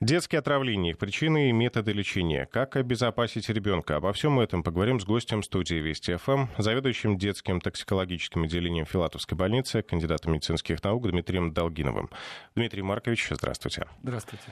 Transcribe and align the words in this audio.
Детские 0.00 0.38
отравления, 0.38 0.92
их 0.92 0.98
причины 0.98 1.50
и 1.50 1.52
методы 1.52 1.92
лечения. 1.92 2.46
Как 2.46 2.76
обезопасить 2.76 3.50
ребенка? 3.50 3.96
Обо 3.96 4.14
всем 4.14 4.40
этом 4.40 4.62
поговорим 4.62 4.98
с 4.98 5.04
гостем 5.04 5.42
студии 5.42 5.74
Вести 5.74 6.16
ФМ, 6.16 6.46
заведующим 6.56 7.18
детским 7.18 7.60
токсикологическим 7.60 8.44
отделением 8.44 8.86
Филатовской 8.86 9.36
больницы, 9.36 9.82
кандидатом 9.82 10.32
медицинских 10.32 10.82
наук 10.82 11.06
Дмитрием 11.06 11.52
Долгиновым. 11.52 12.08
Дмитрий 12.54 12.80
Маркович, 12.80 13.28
здравствуйте. 13.30 13.88
Здравствуйте. 14.02 14.44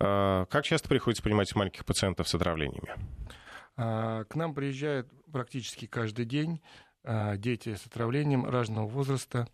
А, 0.00 0.46
как 0.46 0.64
часто 0.64 0.88
приходится 0.88 1.22
принимать 1.22 1.54
маленьких 1.54 1.84
пациентов 1.84 2.26
с 2.28 2.34
отравлениями? 2.34 2.90
А, 3.76 4.24
к 4.24 4.34
нам 4.34 4.52
приезжают 4.52 5.06
практически 5.30 5.86
каждый 5.86 6.24
день 6.24 6.60
а, 7.04 7.36
дети 7.36 7.76
с 7.76 7.86
отравлением 7.86 8.46
разного 8.46 8.88
возраста 8.88 9.46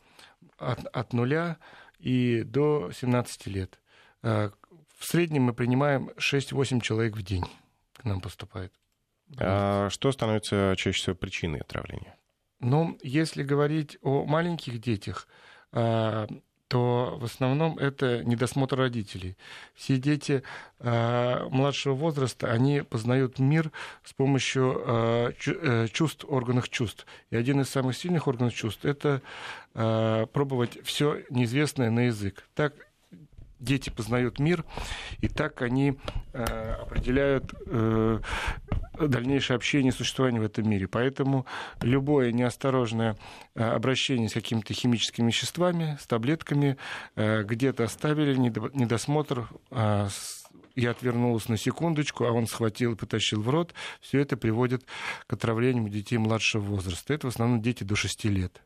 от, 0.56 0.86
от 0.86 1.12
нуля 1.12 1.58
и 1.98 2.45
до 2.45 2.90
17 2.92 3.46
лет. 3.48 3.79
В 4.98 5.04
среднем 5.04 5.44
мы 5.44 5.54
принимаем 5.54 6.11
6-8 6.18 6.80
человек 6.80 7.16
в 7.16 7.22
день 7.22 7.44
к 7.98 8.04
нам 8.04 8.20
поступает. 8.20 8.72
А 9.36 9.90
что 9.90 10.11
становится 10.12 10.75
чаще 10.79 10.98
всего 10.98 11.16
причиной 11.16 11.61
отравления? 11.61 12.16
Ну, 12.61 12.98
если 13.03 13.42
говорить 13.42 13.98
о 14.03 14.25
маленьких 14.25 14.80
детях, 14.80 15.29
а, 15.70 16.26
то 16.68 17.16
в 17.20 17.25
основном 17.25 17.79
это 17.79 18.25
недосмотр 18.25 18.76
родителей. 18.79 19.36
Все 19.75 19.96
дети 19.96 20.42
а, 20.80 21.48
младшего 21.50 21.94
возраста, 21.94 22.50
они 22.50 22.82
познают 22.82 23.39
мир 23.39 23.70
с 24.04 24.12
помощью 24.12 24.82
а, 24.84 25.32
э, 25.46 25.86
чувств, 25.92 26.25
органов 26.28 26.68
чувств. 26.68 27.06
И 27.30 27.36
один 27.36 27.61
из 27.61 27.68
самых 27.68 27.96
сильных 27.96 28.26
органов 28.26 28.54
чувств– 28.54 28.84
это 28.84 29.22
пробовать 30.32 30.78
все 30.82 31.22
неизвестное 31.30 31.90
на 31.90 32.06
язык. 32.06 32.48
Так 32.56 32.75
дети 33.61 33.91
познают 33.91 34.39
мир, 34.39 34.64
и 35.20 35.28
так 35.28 35.62
они 35.62 35.97
э, 36.33 36.42
определяют 36.80 37.53
э, 37.67 38.20
дальнейшее 38.98 39.56
общение 39.56 39.91
и 39.91 39.95
существование 39.95 40.41
в 40.41 40.45
этом 40.45 40.69
мире. 40.69 40.89
Поэтому 40.89 41.47
любое 41.81 42.33
неосторожное 42.33 43.17
э, 43.55 43.62
обращение 43.62 44.29
с 44.29 44.34
какими-то 44.34 44.75
химическими 44.75 45.29
веществами, 45.29 45.97
с 46.01 46.06
таблетками, 46.06 46.77
э, 47.17 47.42
где-то 47.42 47.84
оставили 47.84 48.34
недосмотр, 48.36 49.48
э, 49.70 50.09
я 50.75 50.92
отвернулась 50.92 51.48
на 51.48 51.56
секундочку, 51.56 52.25
а 52.25 52.31
он 52.31 52.47
схватил 52.47 52.92
и 52.92 52.97
потащил 52.97 53.42
в 53.42 53.48
рот. 53.48 53.75
Все 54.01 54.20
это 54.20 54.36
приводит 54.36 54.84
к 55.27 55.33
отравлению 55.33 55.89
детей 55.89 56.19
младшего 56.19 56.62
возраста. 56.62 57.12
Это 57.12 57.27
в 57.27 57.31
основном 57.31 57.61
дети 57.61 57.83
до 57.83 57.97
6 57.97 58.25
лет. 58.27 58.62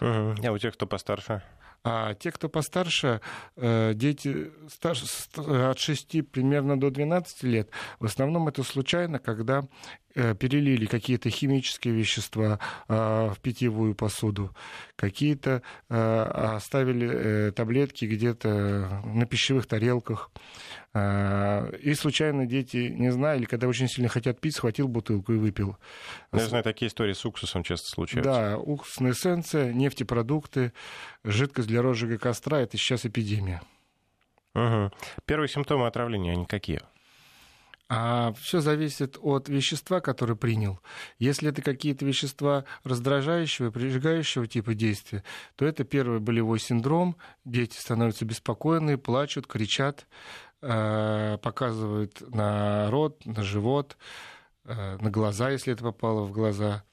Угу. 0.00 0.34
А 0.44 0.52
у 0.52 0.58
тех, 0.58 0.74
кто 0.74 0.86
постарше? 0.86 1.42
А 1.82 2.14
те, 2.14 2.30
кто 2.30 2.48
постарше, 2.48 3.20
э, 3.56 3.94
дети 3.94 4.50
от 4.82 5.78
6 5.78 6.22
примерно 6.22 6.78
до 6.78 6.90
12 6.90 7.42
лет, 7.42 7.70
в 7.98 8.04
основном 8.04 8.48
это 8.48 8.62
случайно, 8.62 9.18
когда 9.18 9.62
Э, 10.16 10.34
перелили 10.34 10.86
какие-то 10.86 11.30
химические 11.30 11.94
вещества 11.94 12.58
а, 12.88 13.32
в 13.32 13.38
питьевую 13.38 13.94
посуду, 13.94 14.52
какие-то 14.96 15.62
а, 15.88 16.56
оставили 16.56 17.08
э, 17.08 17.52
таблетки 17.52 18.06
где-то 18.06 19.02
на 19.04 19.24
пищевых 19.26 19.66
тарелках. 19.66 20.32
А, 20.92 21.70
и 21.82 21.94
случайно 21.94 22.46
дети, 22.46 22.92
не 22.96 23.12
знаю, 23.12 23.38
или 23.38 23.44
когда 23.44 23.68
очень 23.68 23.88
сильно 23.88 24.08
хотят 24.08 24.40
пить, 24.40 24.56
схватил 24.56 24.88
бутылку 24.88 25.32
и 25.32 25.36
выпил. 25.36 25.76
Я 26.32 26.46
знаю, 26.46 26.64
такие 26.64 26.88
истории 26.88 27.12
с 27.12 27.24
уксусом 27.24 27.62
часто 27.62 27.88
случаются. 27.88 28.32
Да, 28.32 28.58
уксусная 28.58 29.12
эссенция, 29.12 29.72
нефтепродукты, 29.72 30.72
жидкость 31.22 31.68
для 31.68 31.80
розжига 31.80 32.18
костра— 32.18 32.58
это 32.60 32.76
сейчас 32.76 33.06
эпидемия. 33.06 33.62
Угу. 34.54 34.90
Первые 35.26 35.48
симптомы 35.48 35.86
отравления, 35.86 36.32
они 36.32 36.44
какие? 36.44 36.80
А 37.92 38.32
все 38.34 38.60
зависит 38.60 39.18
от 39.20 39.48
вещества, 39.48 40.00
которое 40.00 40.36
принял. 40.36 40.78
Если 41.18 41.50
это 41.50 41.60
какие-то 41.60 42.04
вещества 42.04 42.64
раздражающего, 42.84 43.72
прижигающего 43.72 44.46
типа 44.46 44.74
действия, 44.74 45.24
то 45.56 45.64
это 45.64 45.82
первый 45.82 46.20
болевой 46.20 46.60
синдром. 46.60 47.16
Дети 47.44 47.76
становятся 47.76 48.24
беспокойны, 48.24 48.96
плачут, 48.96 49.48
кричат, 49.48 50.06
э, 50.06 50.49
показывают 50.60 52.20
на 52.34 52.90
рот, 52.90 53.24
на 53.24 53.42
живот, 53.42 53.96
э, 54.64 54.98
на 55.00 55.10
глаза, 55.10 55.50
если 55.50 55.72
это 55.72 55.82
попало 55.82 56.22
в 56.22 56.32
глаза. 56.32 56.84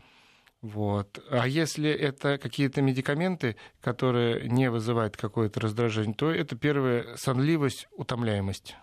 Вот. 0.62 1.20
А 1.30 1.48
если 1.48 1.90
это 1.90 2.38
какие-то 2.38 2.82
медикаменты, 2.82 3.56
которые 3.80 4.50
не 4.50 4.70
вызывают 4.70 5.16
какое-то 5.16 5.60
раздражение, 5.60 6.16
то 6.16 6.32
это 6.32 6.56
первая 6.56 7.16
сонливость, 7.16 7.88
утомляемость. 7.92 8.76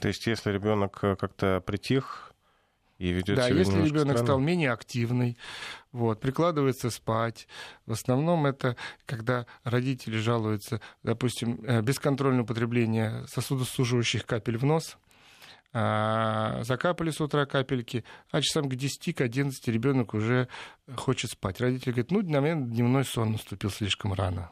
То 0.00 0.08
есть, 0.08 0.26
если 0.26 0.52
ребенок 0.52 0.98
э, 1.02 1.16
как-то 1.16 1.60
притих 1.60 2.27
и 2.98 3.10
ведет 3.10 3.36
да, 3.36 3.48
если 3.48 3.82
ребенок 3.82 4.16
странно... 4.16 4.18
стал 4.18 4.38
менее 4.40 4.72
активный, 4.72 5.38
вот, 5.92 6.20
прикладывается 6.20 6.90
спать. 6.90 7.46
В 7.86 7.92
основном 7.92 8.46
это 8.46 8.76
когда 9.06 9.46
родители 9.62 10.18
жалуются, 10.18 10.80
допустим, 11.02 11.60
э, 11.64 11.80
бесконтрольное 11.80 12.42
употребление 12.42 13.24
сосудосуживающих 13.28 14.26
капель 14.26 14.58
в 14.58 14.64
нос, 14.64 14.98
а, 15.72 16.62
закапали 16.64 17.10
с 17.10 17.20
утра 17.20 17.46
капельки, 17.46 18.04
а 18.30 18.40
часам 18.40 18.68
к 18.68 18.74
10, 18.74 19.14
к 19.14 19.20
11 19.20 19.68
ребенок 19.68 20.14
уже 20.14 20.48
хочет 20.96 21.30
спать. 21.30 21.60
Родители 21.60 21.92
говорят, 21.92 22.10
ну, 22.10 22.22
на 22.22 22.40
меня 22.40 22.54
дневной 22.54 23.04
сон 23.04 23.32
наступил 23.32 23.70
слишком 23.70 24.14
рано. 24.14 24.50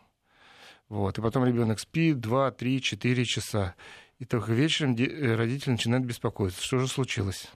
Вот. 0.88 1.18
И 1.18 1.22
потом 1.22 1.44
ребенок 1.44 1.80
спит 1.80 2.20
2, 2.20 2.50
3, 2.52 2.80
4 2.80 3.24
часа. 3.24 3.74
И 4.18 4.24
только 4.24 4.52
вечером 4.52 4.94
э, 4.94 5.34
родители 5.34 5.70
начинают 5.70 6.06
беспокоиться. 6.06 6.62
Что 6.62 6.78
же 6.78 6.86
случилось? 6.86 7.50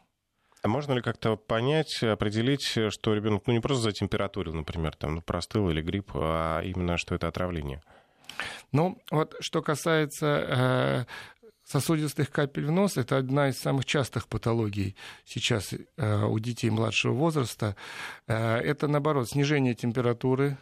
А 0.63 0.69
можно 0.69 0.93
ли 0.93 1.01
как-то 1.01 1.37
понять, 1.37 2.03
определить, 2.03 2.65
что 2.65 3.15
ребенок 3.15 3.45
ну, 3.47 3.55
не 3.55 3.61
просто 3.61 3.85
затемпературил, 3.85 4.55
например, 4.55 4.95
там, 4.95 5.17
ну, 5.17 5.23
простыл 5.23 5.71
или 5.71 5.81
грипп, 5.81 6.11
а 6.15 6.61
именно, 6.61 6.99
что 6.99 7.15
это 7.15 7.29
отравление? 7.29 7.83
Ну, 8.73 9.01
вот 9.11 9.37
что 9.41 9.63
касается 9.63 10.27
э, 10.27 11.05
сосудистых 11.65 12.31
капель 12.31 12.67
в 12.67 12.73
нос, 12.73 12.97
это 12.97 13.17
одна 13.17 13.49
из 13.49 13.59
самых 13.59 13.85
частых 13.85 14.29
патологий 14.29 14.97
сейчас 15.25 15.73
э, 15.73 16.25
у 16.25 16.39
детей 16.39 16.71
младшего 16.71 17.13
возраста. 17.13 17.77
Э, 18.27 18.57
это, 18.57 18.89
наоборот, 18.89 19.29
снижение 19.29 19.75
температуры, 19.75 20.59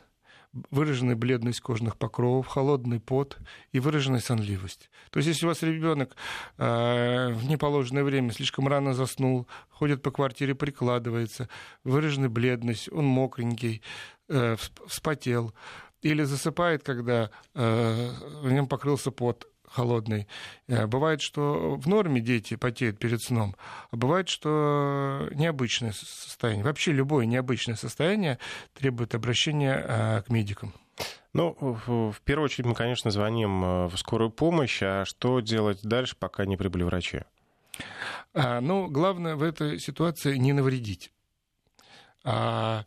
выраженная 0.70 1.16
бледность 1.16 1.60
кожных 1.60 1.96
покровов, 1.96 2.46
холодный 2.46 3.00
пот 3.00 3.38
и 3.72 3.80
выраженная 3.80 4.20
сонливость. 4.20 4.90
То 5.10 5.18
есть, 5.18 5.28
если 5.28 5.46
у 5.46 5.48
вас 5.48 5.62
ребенок 5.62 6.16
э, 6.56 7.32
в 7.32 7.48
неположенное 7.48 8.04
время 8.04 8.32
слишком 8.32 8.68
рано 8.68 8.94
заснул, 8.94 9.46
ходит 9.68 10.02
по 10.02 10.10
квартире, 10.10 10.54
прикладывается, 10.54 11.48
выраженная 11.84 12.28
бледность, 12.28 12.90
он 12.92 13.04
мокренький, 13.04 13.82
э, 14.28 14.56
вспотел, 14.86 15.54
или 16.02 16.22
засыпает, 16.22 16.82
когда 16.82 17.30
э, 17.54 18.10
в 18.42 18.50
нем 18.50 18.68
покрылся 18.68 19.10
пот, 19.10 19.48
холодный. 19.70 20.26
Э, 20.66 20.86
бывает, 20.86 21.20
что 21.20 21.76
в 21.76 21.86
норме 21.88 22.20
дети 22.20 22.56
потеют 22.56 22.98
перед 22.98 23.22
сном, 23.22 23.56
а 23.90 23.96
бывает, 23.96 24.28
что 24.28 25.28
необычное 25.32 25.92
состояние. 25.92 26.64
Вообще 26.64 26.92
любое 26.92 27.26
необычное 27.26 27.76
состояние 27.76 28.38
требует 28.74 29.14
обращения 29.14 29.84
э, 29.86 30.22
к 30.22 30.30
медикам. 30.30 30.74
Ну, 31.32 31.56
в 31.60 32.20
первую 32.24 32.46
очередь 32.46 32.66
мы, 32.66 32.74
конечно, 32.74 33.10
звоним 33.10 33.64
э, 33.64 33.86
в 33.86 33.96
скорую 33.96 34.30
помощь. 34.30 34.82
А 34.82 35.04
что 35.04 35.40
делать 35.40 35.80
дальше, 35.82 36.16
пока 36.18 36.44
не 36.46 36.56
прибыли 36.56 36.82
врачи? 36.82 37.20
А, 38.34 38.60
ну, 38.60 38.88
главное 38.88 39.36
в 39.36 39.42
этой 39.42 39.78
ситуации 39.78 40.36
не 40.36 40.52
навредить. 40.52 41.12
А 42.24 42.84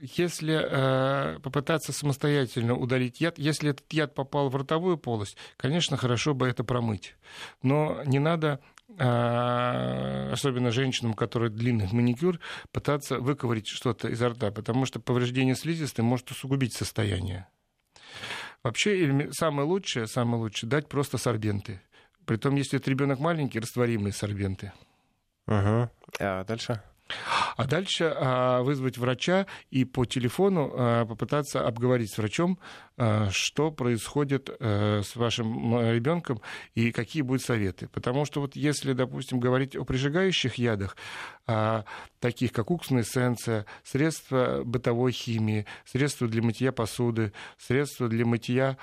если 0.00 0.60
э, 0.62 1.38
попытаться 1.40 1.92
самостоятельно 1.92 2.74
удалить 2.74 3.20
яд, 3.20 3.38
если 3.38 3.70
этот 3.70 3.92
яд 3.92 4.14
попал 4.14 4.48
в 4.48 4.56
ротовую 4.56 4.98
полость, 4.98 5.36
конечно, 5.56 5.96
хорошо 5.96 6.34
бы 6.34 6.48
это 6.48 6.64
промыть. 6.64 7.16
Но 7.62 8.02
не 8.04 8.18
надо, 8.18 8.60
э, 8.98 10.30
особенно 10.32 10.70
женщинам, 10.70 11.12
у 11.12 11.14
которых 11.14 11.54
длинный 11.54 11.88
маникюр, 11.90 12.40
пытаться 12.72 13.18
выковырить 13.18 13.68
что-то 13.68 14.08
изо 14.08 14.30
рта, 14.30 14.50
потому 14.50 14.86
что 14.86 15.00
повреждение 15.00 15.54
слизистой 15.54 16.04
может 16.04 16.30
усугубить 16.30 16.74
состояние. 16.74 17.46
Вообще, 18.62 19.30
самое 19.32 19.68
лучшее, 19.68 20.06
самое 20.06 20.42
лучшее 20.42 20.68
дать 20.68 20.88
просто 20.88 21.18
сорбенты. 21.18 21.80
Притом, 22.24 22.56
если 22.56 22.80
это 22.80 22.90
ребенок 22.90 23.20
маленький, 23.20 23.60
растворимые 23.60 24.12
сорбенты. 24.12 24.72
Угу. 25.46 25.90
А 26.18 26.44
дальше? 26.44 26.82
А 27.56 27.66
дальше 27.66 28.12
а, 28.14 28.62
вызвать 28.62 28.98
врача 28.98 29.46
и 29.70 29.84
по 29.84 30.04
телефону 30.04 30.72
а, 30.74 31.06
попытаться 31.06 31.64
обговорить 31.64 32.12
с 32.12 32.18
врачом, 32.18 32.58
а, 32.96 33.28
что 33.30 33.70
происходит 33.70 34.50
а, 34.50 35.02
с 35.02 35.14
вашим 35.14 35.80
ребенком 35.92 36.40
и 36.74 36.90
какие 36.90 37.22
будут 37.22 37.42
советы. 37.42 37.88
Потому 37.88 38.24
что 38.24 38.40
вот 38.40 38.56
если, 38.56 38.92
допустим, 38.92 39.38
говорить 39.38 39.76
о 39.76 39.84
прижигающих 39.84 40.56
ядах, 40.56 40.96
таких 42.18 42.52
как 42.52 42.72
уксусная 42.72 43.02
эссенция, 43.02 43.66
средства 43.84 44.62
бытовой 44.64 45.12
химии, 45.12 45.64
средства 45.84 46.26
для 46.26 46.42
мытья 46.42 46.72
посуды, 46.72 47.32
средства 47.56 48.08
для 48.08 48.26
мытья 48.26 48.76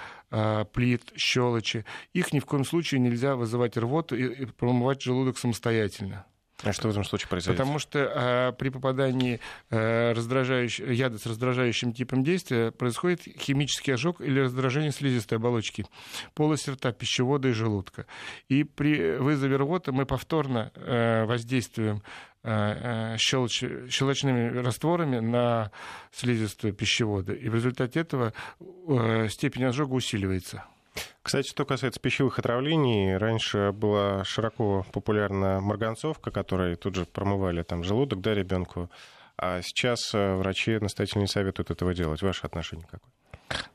плит, 0.71 1.11
щелочи, 1.15 1.85
их 2.13 2.31
ни 2.31 2.39
в 2.39 2.45
коем 2.45 2.63
случае 2.63 3.01
нельзя 3.01 3.35
вызывать 3.35 3.75
рвоту 3.75 4.15
и 4.15 4.45
промывать 4.45 5.01
желудок 5.01 5.37
самостоятельно. 5.37 6.25
А 6.63 6.73
что 6.73 6.87
в 6.87 6.91
этом 6.91 7.03
случае 7.03 7.27
происходит? 7.27 7.59
Потому 7.59 7.79
что 7.79 7.99
э, 7.99 8.51
при 8.53 8.69
попадании 8.69 9.39
э, 9.69 10.13
раздражающего, 10.13 10.91
яда 10.91 11.17
с 11.17 11.25
раздражающим 11.25 11.93
типом 11.93 12.23
действия 12.23 12.71
происходит 12.71 13.21
химический 13.21 13.93
ожог 13.93 14.21
или 14.21 14.39
раздражение 14.39 14.91
слизистой 14.91 15.37
оболочки 15.37 15.85
полости 16.33 16.69
рта, 16.69 16.91
пищевода 16.91 17.49
и 17.49 17.51
желудка. 17.51 18.05
И 18.47 18.63
при 18.63 19.17
вызове 19.17 19.57
рвоты 19.57 19.91
мы 19.91 20.05
повторно 20.05 20.71
э, 20.75 21.25
воздействуем 21.25 22.01
э, 22.43 23.17
щелоч, 23.17 23.63
щелочными 23.89 24.57
растворами 24.59 25.19
на 25.19 25.71
слизистую 26.11 26.73
пищевода. 26.73 27.33
И 27.33 27.49
в 27.49 27.55
результате 27.55 27.99
этого 27.99 28.33
э, 28.59 29.27
степень 29.29 29.65
ожога 29.65 29.93
усиливается. 29.93 30.63
Кстати, 31.21 31.47
что 31.47 31.65
касается 31.65 31.99
пищевых 31.99 32.39
отравлений, 32.39 33.17
раньше 33.17 33.71
была 33.71 34.23
широко 34.23 34.85
популярна 34.91 35.59
марганцовка, 35.61 36.31
которой 36.31 36.75
тут 36.75 36.95
же 36.95 37.05
промывали 37.05 37.63
там 37.63 37.83
желудок, 37.83 38.21
да, 38.21 38.33
ребенку. 38.33 38.89
А 39.37 39.61
сейчас 39.61 40.13
э, 40.13 40.35
врачи 40.35 40.77
настоятельно 40.79 41.21
не 41.21 41.27
советуют 41.27 41.71
этого 41.71 41.93
делать. 41.93 42.21
Ваше 42.21 42.45
отношение 42.45 42.87
какое? 42.89 43.11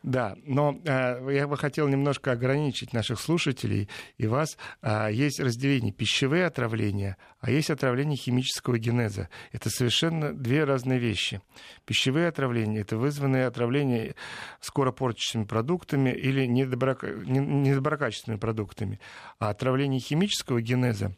Да, 0.03 0.37
но 0.45 0.81
э, 0.85 1.29
я 1.35 1.49
бы 1.49 1.57
хотел 1.57 1.89
немножко 1.89 2.33
ограничить 2.33 2.93
наших 2.93 3.21
слушателей 3.21 3.89
и 4.17 4.27
вас. 4.27 4.57
Э, 4.81 5.09
есть 5.13 5.41
разделение 5.41 5.93
пищевые 5.93 6.47
отравления, 6.47 7.17
а 7.41 7.51
есть 7.51 7.71
отравление 7.71 8.17
химического 8.17 8.79
генеза. 8.79 9.29
Это 9.51 9.71
совершенно 9.71 10.33
две 10.33 10.65
разные 10.65 10.99
вещи. 11.01 11.43
Пищевые 11.85 12.29
отравления– 12.29 12.81
это 12.83 12.97
вызванные 12.97 13.47
отравления 13.47 14.15
скоро 14.61 14.93
портящими 14.93 15.45
продуктами 15.45 16.11
или 16.11 16.47
недоброкачественными 16.47 18.39
продуктами. 18.39 19.01
А 19.41 19.51
отравление 19.51 20.01
химического 20.01 20.61
генеза 20.61 21.17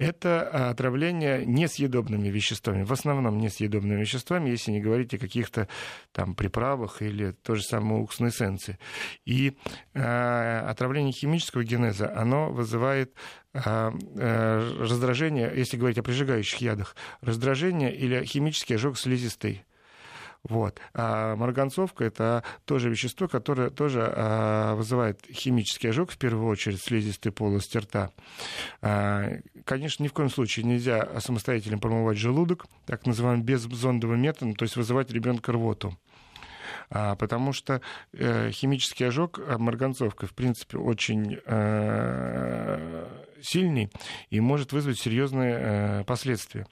это 0.00 0.48
а, 0.50 0.70
отравление 0.70 1.44
несъедобными 1.44 2.28
веществами, 2.28 2.84
в 2.84 2.92
основном 2.92 3.38
несъедобными 3.38 4.00
веществами, 4.00 4.48
если 4.48 4.72
не 4.72 4.80
говорить 4.80 5.12
о 5.12 5.18
каких-то 5.18 5.68
там 6.12 6.34
приправах 6.34 7.02
или 7.02 7.32
то 7.32 7.54
же 7.54 7.62
самое 7.62 8.00
уксусной 8.00 8.30
эссенции. 8.30 8.78
И 9.26 9.58
э, 9.92 10.58
отравление 10.60 11.12
химического 11.12 11.64
генеза, 11.64 12.10
оно 12.16 12.50
вызывает 12.50 13.12
э, 13.52 13.90
раздражение, 14.80 15.52
если 15.54 15.76
говорить 15.76 15.98
о 15.98 16.02
прижигающих 16.02 16.62
ядах, 16.62 16.96
раздражение 17.20 17.94
или 17.94 18.24
химический 18.24 18.76
ожог 18.76 18.98
слизистой 18.98 19.64
вот. 20.42 20.80
А 20.94 21.36
марганцовка– 21.36 22.04
это 22.06 22.42
тоже 22.64 22.88
вещество, 22.88 23.28
которое 23.28 23.70
тоже 23.70 24.02
а, 24.02 24.74
вызывает 24.74 25.20
химический 25.30 25.90
ожог, 25.90 26.10
в 26.10 26.18
первую 26.18 26.48
очередь, 26.48 26.80
слизистой 26.80 27.30
полости 27.30 27.76
рта. 27.76 28.10
А, 28.80 29.28
конечно, 29.64 30.02
ни 30.02 30.08
в 30.08 30.12
коем 30.14 30.30
случае 30.30 30.64
нельзя 30.64 31.20
самостоятельно 31.20 31.78
промывать 31.78 32.16
желудок, 32.16 32.66
так 32.86 33.06
называемым 33.06 33.44
беззондовым 33.44 34.20
методом, 34.20 34.54
то 34.54 34.64
есть 34.64 34.76
вызывать 34.76 35.10
ребенка 35.10 35.52
рвоту. 35.52 35.96
А, 36.88 37.14
потому 37.16 37.52
что 37.52 37.80
э, 38.12 38.50
химический 38.50 39.06
ожог 39.06 39.38
а, 39.38 39.58
марганцовкой, 39.58 40.28
в 40.28 40.34
принципе, 40.34 40.78
очень 40.78 41.38
э, 41.44 43.06
сильный 43.42 43.90
и 44.30 44.40
может 44.40 44.72
вызвать 44.72 44.98
серьезные 44.98 45.58
э, 45.60 46.04
последствия. 46.04 46.66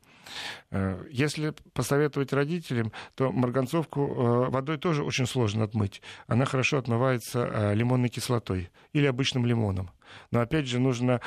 Э, 0.71 1.05
если 1.11 1.55
посоветовать 1.73 2.33
родителям, 2.33 2.93
то 3.15 3.33
марганцовку 3.33 4.01
э, 4.01 4.51
водой 4.51 4.79
тоже 4.79 5.03
очень 5.03 5.27
сложно 5.27 5.65
отмыть. 5.65 6.03
Она 6.27 6.45
хорошо 6.45 6.79
отмывается 6.79 7.49
э, 7.51 7.75
лимонной 7.75 8.09
кислотой 8.09 8.71
или 8.93 9.07
обычным 9.07 9.47
лимоном. 9.47 9.91
Но 10.31 10.41
опять 10.41 10.67
же 10.67 10.79
нужно 10.79 11.21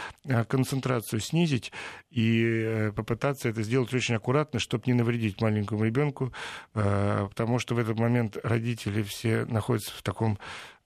концентрацию 0.48 1.19
снизить 1.19 1.71
и 2.09 2.92
попытаться 2.95 3.50
это 3.50 3.62
сделать 3.62 3.94
очень 3.94 4.15
аккуратно, 4.15 4.59
чтобы 4.59 4.86
не 4.88 4.94
навредить 4.94 5.39
маленькому 5.39 5.83
ребенку, 5.83 6.33
потому 6.74 7.59
что 7.59 7.75
в 7.75 7.77
этот 7.77 8.00
момент 8.00 8.38
родители 8.44 9.04
все 9.04 9.45
находятся 9.45 9.95
в 9.95 10.01
таком 10.01 10.39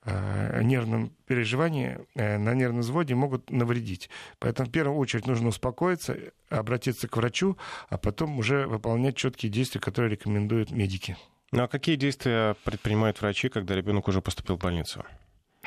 нервном 0.05 1.11
переживании, 1.25 1.99
э, 2.15 2.37
на 2.37 2.53
нервном 2.53 2.81
взводе 2.81 3.15
могут 3.15 3.49
навредить. 3.49 4.09
Поэтому 4.39 4.69
в 4.69 4.71
первую 4.71 4.97
очередь 4.97 5.27
нужно 5.27 5.49
успокоиться, 5.49 6.17
обратиться 6.49 7.07
к 7.07 7.17
врачу, 7.17 7.57
а 7.89 7.97
потом 7.97 8.37
уже 8.39 8.67
выполнять 8.67 9.15
четкие 9.15 9.51
действия, 9.51 9.81
которые 9.81 10.11
рекомендуют 10.11 10.71
медики. 10.71 11.17
Ну 11.51 11.63
а 11.63 11.67
какие 11.67 11.95
действия 11.95 12.55
предпринимают 12.63 13.21
врачи, 13.21 13.49
когда 13.49 13.75
ребенок 13.75 14.07
уже 14.07 14.21
поступил 14.21 14.57
в 14.57 14.59
больницу? 14.59 15.03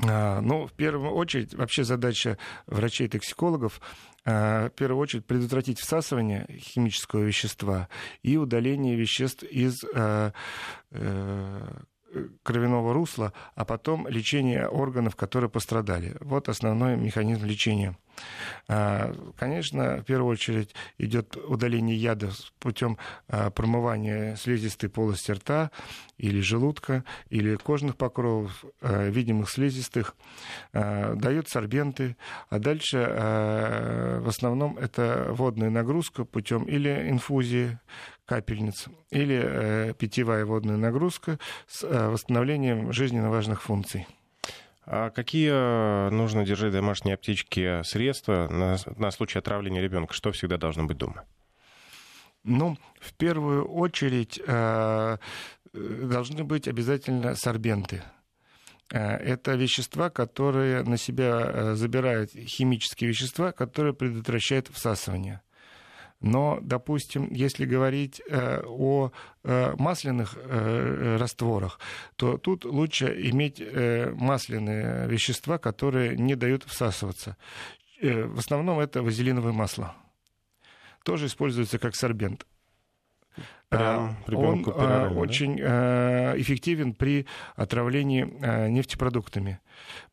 А, 0.06 0.40
ну, 0.40 0.66
в 0.66 0.72
первую 0.72 1.12
очередь, 1.12 1.54
вообще 1.54 1.82
задача 1.82 2.38
врачей-токсикологов 2.66 3.80
а, 4.24 4.68
в 4.68 4.72
первую 4.72 5.00
очередь 5.00 5.26
предотвратить 5.26 5.80
всасывание 5.80 6.46
химического 6.58 7.22
вещества 7.22 7.88
и 8.22 8.36
удаление 8.36 8.94
веществ 8.94 9.42
из 9.42 9.82
а, 9.94 10.32
кровяного 12.42 12.94
русла, 12.94 13.32
а 13.54 13.64
потом 13.64 14.08
лечение 14.08 14.68
органов, 14.68 15.16
которые 15.16 15.50
пострадали. 15.50 16.16
Вот 16.20 16.48
основной 16.48 16.96
механизм 16.96 17.44
лечения. 17.44 17.96
А, 18.66 19.14
конечно, 19.36 19.98
в 19.98 20.04
первую 20.04 20.32
очередь 20.32 20.74
идет 20.98 21.36
удаление 21.36 21.96
яда 21.96 22.30
путем 22.58 22.98
а, 23.28 23.50
промывания 23.50 24.36
слизистой 24.36 24.90
полости 24.90 25.30
рта 25.32 25.70
или 26.16 26.40
желудка, 26.40 27.04
или 27.30 27.56
кожных 27.56 27.96
покровов, 27.96 28.64
а, 28.80 29.08
видимых 29.08 29.50
слизистых. 29.50 30.16
Дают 30.72 31.48
сорбенты, 31.48 32.16
а 32.50 32.58
дальше 32.58 32.98
в 32.98 34.28
основном 34.28 34.78
это 34.78 35.28
водная 35.30 35.70
нагрузка 35.70 36.24
путем 36.24 36.64
или 36.64 37.08
инфузии, 37.10 37.78
капельниц, 38.28 38.86
или 39.10 39.42
э, 39.42 39.94
питьевая 39.94 40.44
водная 40.44 40.76
нагрузка 40.76 41.38
с 41.66 41.82
восстановлением 41.82 42.92
жизненно 42.92 43.30
важных 43.30 43.62
функций. 43.62 44.06
А 44.90 45.10
какие 45.10 45.50
э, 45.50 46.10
нужно 46.10 46.44
держать 46.44 46.72
домашние 46.72 47.14
аптечки 47.14 47.82
средства 47.82 48.48
на, 48.48 48.76
на 48.96 49.10
случай 49.10 49.38
отравления 49.38 49.82
ребенка? 49.82 50.14
Что 50.14 50.32
всегда 50.32 50.56
должно 50.56 50.84
быть 50.84 50.96
дома? 50.96 51.24
Ну, 52.44 52.78
в 53.00 53.12
первую 53.14 53.66
очередь 53.66 54.40
э, 54.46 55.18
должны 55.74 56.44
быть 56.44 56.68
обязательно 56.68 57.34
сорбенты. 57.34 58.02
Э, 58.90 59.16
это 59.16 59.56
вещества, 59.56 60.08
которые 60.10 60.82
на 60.84 60.96
себя 60.96 61.40
э, 61.42 61.74
забирают 61.74 62.30
химические 62.32 63.08
вещества, 63.08 63.52
которые 63.52 63.92
предотвращают 63.92 64.68
всасывание. 64.68 65.42
Но, 66.20 66.58
допустим, 66.60 67.28
если 67.30 67.64
говорить 67.64 68.20
э, 68.28 68.62
о 68.66 69.12
э, 69.44 69.74
масляных 69.78 70.36
э, 70.36 71.16
растворах, 71.16 71.78
то 72.16 72.38
тут 72.38 72.64
лучше 72.64 73.06
иметь 73.30 73.62
масляные 74.14 75.06
вещества, 75.08 75.58
которые 75.58 76.16
не 76.16 76.34
дают 76.34 76.64
всасываться. 76.64 77.36
В 78.00 78.38
основном 78.38 78.80
это 78.80 79.02
вазелиновое 79.02 79.52
масло. 79.52 79.94
Тоже 81.04 81.26
используется 81.26 81.78
как 81.78 81.94
сорбент. 81.94 82.46
Прям 83.70 84.16
а, 84.26 84.34
он 84.34 84.64
а, 84.66 85.10
очень 85.10 85.60
а, 85.60 86.34
эффективен 86.38 86.94
при 86.94 87.26
отравлении 87.54 88.22
нефтепродуктами, 88.70 89.60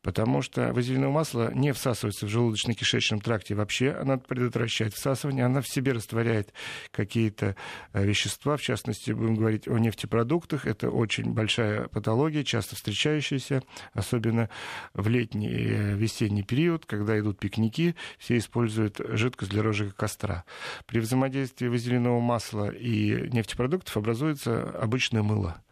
потому 0.02 0.42
что 0.42 0.74
вазелиновое 0.74 1.14
масло 1.14 1.50
не 1.54 1.72
всасывается 1.72 2.26
в 2.26 2.28
желудочно-кишечном 2.28 3.20
тракте 3.20 3.54
вообще, 3.54 3.92
она 3.92 4.18
предотвращает 4.18 4.92
всасывание, 4.92 5.46
она 5.46 5.62
в 5.62 5.68
себе 5.68 5.92
растворяет 5.92 6.52
какие-то 6.90 7.56
вещества, 7.94 8.58
в 8.58 8.60
частности, 8.60 9.12
будем 9.12 9.36
говорить 9.36 9.66
о 9.66 9.78
нефтепродуктах, 9.78 10.66
это 10.66 10.90
очень 10.90 11.32
большая 11.32 11.88
патология, 11.88 12.44
часто 12.44 12.76
встречающаяся, 12.76 13.62
особенно 13.94 14.50
в 14.92 15.08
летний 15.08 15.48
и 15.48 15.94
весенний 15.94 16.42
период, 16.42 16.84
когда 16.84 17.18
идут 17.18 17.38
пикники, 17.38 17.96
все 18.18 18.36
используют 18.36 19.00
жидкость 19.08 19.50
для 19.50 19.62
розжига 19.62 19.92
костра. 19.92 20.44
При 20.84 20.98
взаимодействии 20.98 21.68
вазелинового 21.68 22.20
масла 22.20 22.68
и 22.68 23.30
нефтепродуктов 23.30 23.45
нефтепродуктов 23.46 23.96
образуется 23.96 24.70
обычное 24.70 25.22
мыло 25.22 25.62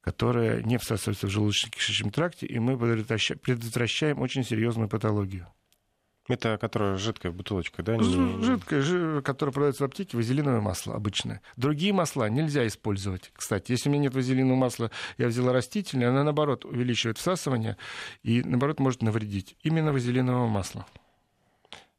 которое 0.00 0.62
не 0.62 0.76
всасывается 0.76 1.28
в 1.28 1.30
желудочно-кишечном 1.30 2.10
тракте, 2.10 2.44
и 2.44 2.58
мы 2.58 2.76
предотвращаем 2.76 4.20
очень 4.20 4.44
серьезную 4.44 4.86
патологию. 4.86 5.48
Это 6.28 6.58
которая 6.58 6.98
жидкая 6.98 7.32
бутылочка, 7.32 7.82
да? 7.82 7.98
Жидкая, 7.98 9.22
которая 9.22 9.54
продается 9.54 9.82
в 9.82 9.86
аптеке, 9.86 10.18
вазелиновое 10.18 10.60
масло 10.60 10.94
обычное. 10.94 11.40
Другие 11.56 11.94
масла 11.94 12.28
нельзя 12.28 12.66
использовать. 12.66 13.30
Кстати, 13.34 13.72
если 13.72 13.88
у 13.88 13.92
меня 13.92 14.02
нет 14.02 14.14
вазелинового 14.14 14.56
масла, 14.56 14.90
я 15.16 15.28
взяла 15.28 15.54
растительное, 15.54 16.10
оно, 16.10 16.22
наоборот, 16.22 16.66
увеличивает 16.66 17.16
всасывание 17.16 17.78
и, 18.22 18.42
наоборот, 18.42 18.80
может 18.80 19.00
навредить. 19.00 19.56
Именно 19.62 19.94
вазелиновое 19.94 20.48
масло. 20.48 20.86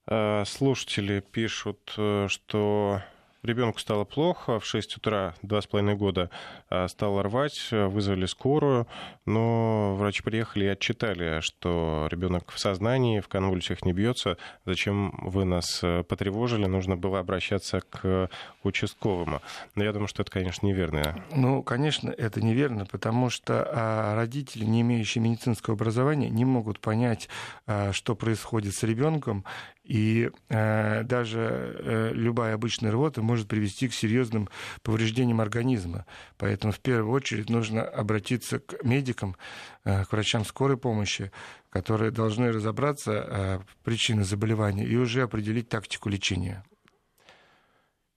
Э, 0.08 0.44
слушатели 0.46 1.24
пишут, 1.32 1.94
э, 1.98 2.28
что 2.30 3.02
Ребенку 3.46 3.80
стало 3.80 4.04
плохо, 4.06 4.60
в 4.60 4.66
6 4.66 4.98
утра, 4.98 5.36
2,5 5.44 5.96
года, 5.96 6.30
а, 6.70 6.88
стало 6.88 7.24
рвать, 7.24 7.70
вызвали 7.72 8.26
скорую, 8.26 8.88
но 9.26 9.96
врачи 9.96 10.24
приехали 10.24 10.66
и 10.66 10.70
отчитали, 10.70 11.42
что 11.42 12.08
ребенок 12.10 12.52
в 12.52 12.60
сознании, 12.60 13.20
в 13.20 13.28
конвульсиях 13.28 13.86
не 13.86 13.94
бьется. 13.94 14.38
Зачем 14.66 15.12
вы 15.22 15.46
нас 15.46 15.80
э, 15.84 16.04
потревожили? 16.04 16.66
Нужно 16.66 16.98
было 16.98 17.20
обращаться 17.20 17.82
к 17.82 18.30
участковому. 18.64 19.42
Но 19.76 19.84
я 19.84 19.94
думаю, 19.94 20.08
что 20.08 20.24
это, 20.24 20.32
конечно, 20.32 20.66
неверно. 20.66 21.24
Ну, 21.32 21.64
конечно, 21.64 22.10
это 22.10 22.42
неверно, 22.42 22.86
потому 22.86 23.30
что 23.30 23.68
а, 23.72 24.16
родители, 24.16 24.66
не 24.66 24.82
имеющие 24.82 25.24
медицинского 25.24 25.76
образования, 25.76 26.30
не 26.30 26.46
могут 26.46 26.80
понять, 26.80 27.30
а, 27.68 27.92
что 27.94 28.16
происходит 28.16 28.74
с 28.74 28.84
ребенком, 28.84 29.46
и 29.86 30.32
э, 30.50 31.04
даже 31.04 31.40
э, 31.40 32.12
любая 32.14 32.56
обычная 32.56 32.92
рвота 32.92 33.22
может 33.22 33.48
привести 33.48 33.88
к 33.88 33.94
серьезным 33.94 34.50
повреждениям 34.82 35.42
организма. 35.42 36.06
Поэтому 36.38 36.74
в 36.74 36.80
первую 36.80 37.14
очередь 37.14 37.50
нужно 37.50 37.84
обратиться 37.84 38.60
к 38.60 38.84
медикам, 38.84 39.36
э, 39.84 40.04
к 40.06 40.12
врачам 40.12 40.44
скорой 40.44 40.78
помощи, 40.78 41.32
которые 41.70 42.12
должны 42.12 42.52
разобраться 42.52 43.12
э, 43.12 43.60
в 43.60 44.24
заболевания 44.24 44.86
и 44.86 44.96
уже 44.96 45.22
определить 45.22 45.70
тактику 45.70 46.10
лечения. 46.10 46.64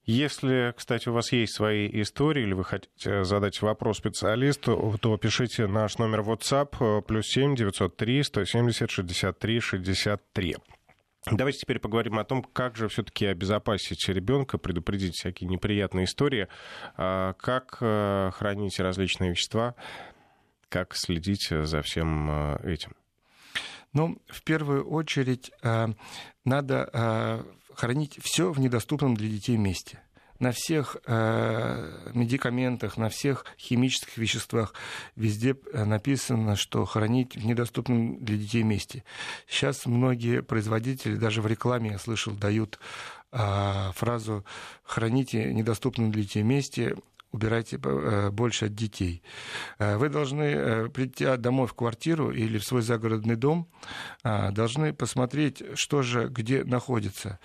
Если, 0.05 0.73
кстати, 0.75 1.11
у 1.11 1.13
вас 1.13 1.33
есть 1.33 1.55
свои 1.55 1.87
истории 2.01 2.43
или 2.43 2.55
вы 2.55 2.65
хотите 2.65 3.25
задать 3.25 3.61
вопрос 3.61 3.99
специалисту, 3.99 4.97
то 5.03 5.19
пишите 5.19 5.67
наш 5.67 5.99
номер 5.99 6.21
WhatsApp 6.21 6.77
э, 6.81 7.03
плюс 7.03 7.27
7 7.27 7.55
903 7.55 8.23
170 8.23 8.91
63 8.91 9.61
63. 9.61 10.57
Давайте 11.33 11.61
теперь 11.61 11.79
поговорим 11.79 12.19
о 12.19 12.25
том, 12.25 12.43
как 12.43 12.77
же 12.77 12.89
все-таки 12.89 13.27
обезопасить 13.27 14.09
ребенка, 14.09 14.59
предупредить 14.59 15.15
всякие 15.15 15.49
неприятные 15.49 16.05
истории, 16.05 16.49
а, 16.97 17.35
как 17.35 17.79
э, 17.81 18.31
хранить 18.35 18.79
различные 18.81 19.31
вещества, 19.31 19.75
как 20.69 20.95
следить 20.95 21.49
за 21.51 21.83
всем 21.83 22.31
э, 22.31 22.73
этим. 22.73 22.93
Ну, 23.93 24.21
в 24.29 24.43
первую 24.43 24.89
очередь, 24.89 25.51
э, 25.63 25.89
надо 26.45 27.45
хранить 27.75 28.19
все 28.23 28.51
в 28.51 28.59
недоступном 28.59 29.15
для 29.15 29.29
детей 29.29 29.57
месте 29.57 30.01
на 30.39 30.53
всех 30.53 30.97
э, 31.07 32.11
медикаментах, 32.15 32.97
на 32.97 33.09
всех 33.09 33.45
химических 33.59 34.17
веществах 34.17 34.75
везде 35.17 35.57
э, 35.73 35.85
написано, 35.85 36.57
что 36.57 36.85
хранить 36.85 37.37
в 37.37 37.45
недоступном 37.45 38.25
для 38.25 38.37
детей 38.37 38.63
месте. 38.63 39.05
Сейчас 39.49 39.87
многие 39.87 40.43
производители, 40.43 41.17
даже 41.17 41.43
в 41.43 41.47
рекламе, 41.47 41.91
я 41.93 41.99
слышал, 41.99 42.35
дают 42.35 42.79
э, 43.33 43.91
фразу 43.95 44.45
«храните 44.85 45.49
в 45.49 45.53
недоступном 45.53 46.11
для 46.11 46.23
детей 46.23 46.43
месте», 46.43 46.97
убирайте 47.31 47.79
э, 47.83 48.31
больше 48.31 48.67
от 48.67 48.75
детей. 48.75 49.23
Э, 49.79 49.97
вы 49.97 50.09
должны, 50.09 50.89
прийти 50.91 51.37
домой 51.37 51.67
в 51.67 51.75
квартиру 51.75 52.31
или 52.31 52.59
в 52.59 52.65
свой 52.65 52.83
загородный 52.83 53.37
дом, 53.37 53.69
должны 54.23 54.93
посмотреть, 54.93 55.63
что 55.75 56.03
же 56.03 56.29
где 56.29 56.65
находится. 56.65 57.39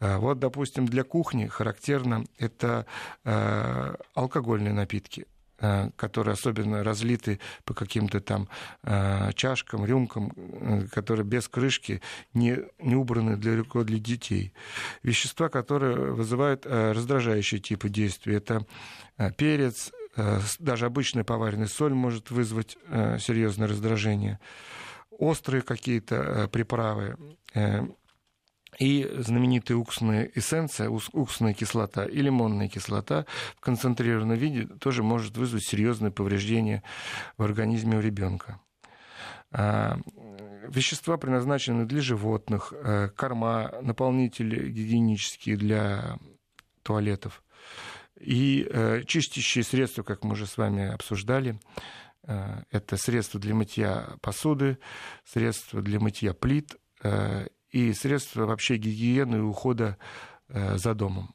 Э, 0.00 0.18
вот, 0.18 0.38
допустим, 0.38 0.86
для 0.86 1.04
кухни 1.04 1.46
характерно 1.46 2.24
это 2.38 2.86
э, 3.24 3.94
алкогольные 4.14 4.72
напитки 4.72 5.26
э, 5.60 5.90
которые 5.96 6.34
особенно 6.34 6.84
разлиты 6.84 7.40
по 7.64 7.74
каким-то 7.74 8.20
там 8.20 8.48
чашкам, 9.34 9.84
рюмкам, 9.84 10.88
которые 10.92 11.24
без 11.24 11.48
крышки, 11.48 12.00
не, 12.32 12.58
не 12.78 12.94
убраны 12.94 13.36
далеко 13.36 13.82
для 13.82 13.98
детей. 13.98 14.52
Вещества, 15.02 15.48
которые 15.48 16.12
вызывают 16.12 16.64
раздражающие 16.64 17.60
типы 17.60 17.88
действий. 17.88 18.36
Это 18.36 18.64
перец, 19.36 19.90
даже 20.60 20.86
обычная 20.86 21.24
поваренная 21.24 21.66
соль 21.66 21.92
может 21.92 22.30
вызвать 22.30 22.78
серьезное 23.18 23.66
раздражение. 23.66 24.38
Острые 25.10 25.62
какие-то 25.62 26.48
приправы, 26.52 27.16
и 28.78 29.08
знаменитая 29.18 29.76
уксусная 29.76 30.30
эссенция, 30.34 30.88
уксусная 30.88 31.52
кислота 31.52 32.04
и 32.04 32.20
лимонная 32.20 32.68
кислота 32.68 33.26
в 33.56 33.60
концентрированном 33.60 34.36
виде 34.36 34.66
тоже 34.66 35.02
может 35.02 35.36
вызвать 35.36 35.64
серьезные 35.64 36.12
повреждения 36.12 36.82
в 37.36 37.42
организме 37.42 37.98
у 37.98 38.00
ребенка. 38.00 38.60
А, 39.50 39.98
вещества 40.68 41.16
предназначены 41.16 41.86
для 41.86 42.00
животных, 42.00 42.72
э, 42.72 43.08
корма, 43.16 43.72
наполнители 43.82 44.70
гигиенические 44.70 45.56
для 45.56 46.18
туалетов 46.82 47.42
и 48.20 48.66
э, 48.70 49.02
чистящие 49.06 49.64
средства, 49.64 50.02
как 50.02 50.24
мы 50.24 50.32
уже 50.32 50.46
с 50.46 50.56
вами 50.56 50.88
обсуждали, 50.92 51.58
э, 52.24 52.62
это 52.70 52.96
средства 52.96 53.40
для 53.40 53.54
мытья 53.54 54.16
посуды, 54.20 54.78
средства 55.24 55.82
для 55.82 55.98
мытья 55.98 56.34
плит 56.34 56.76
и 57.70 57.92
средства 57.92 58.46
вообще 58.46 58.76
гигиены 58.76 59.36
и 59.36 59.40
ухода 59.40 59.96
э, 60.48 60.76
за 60.76 60.94
домом. 60.94 61.34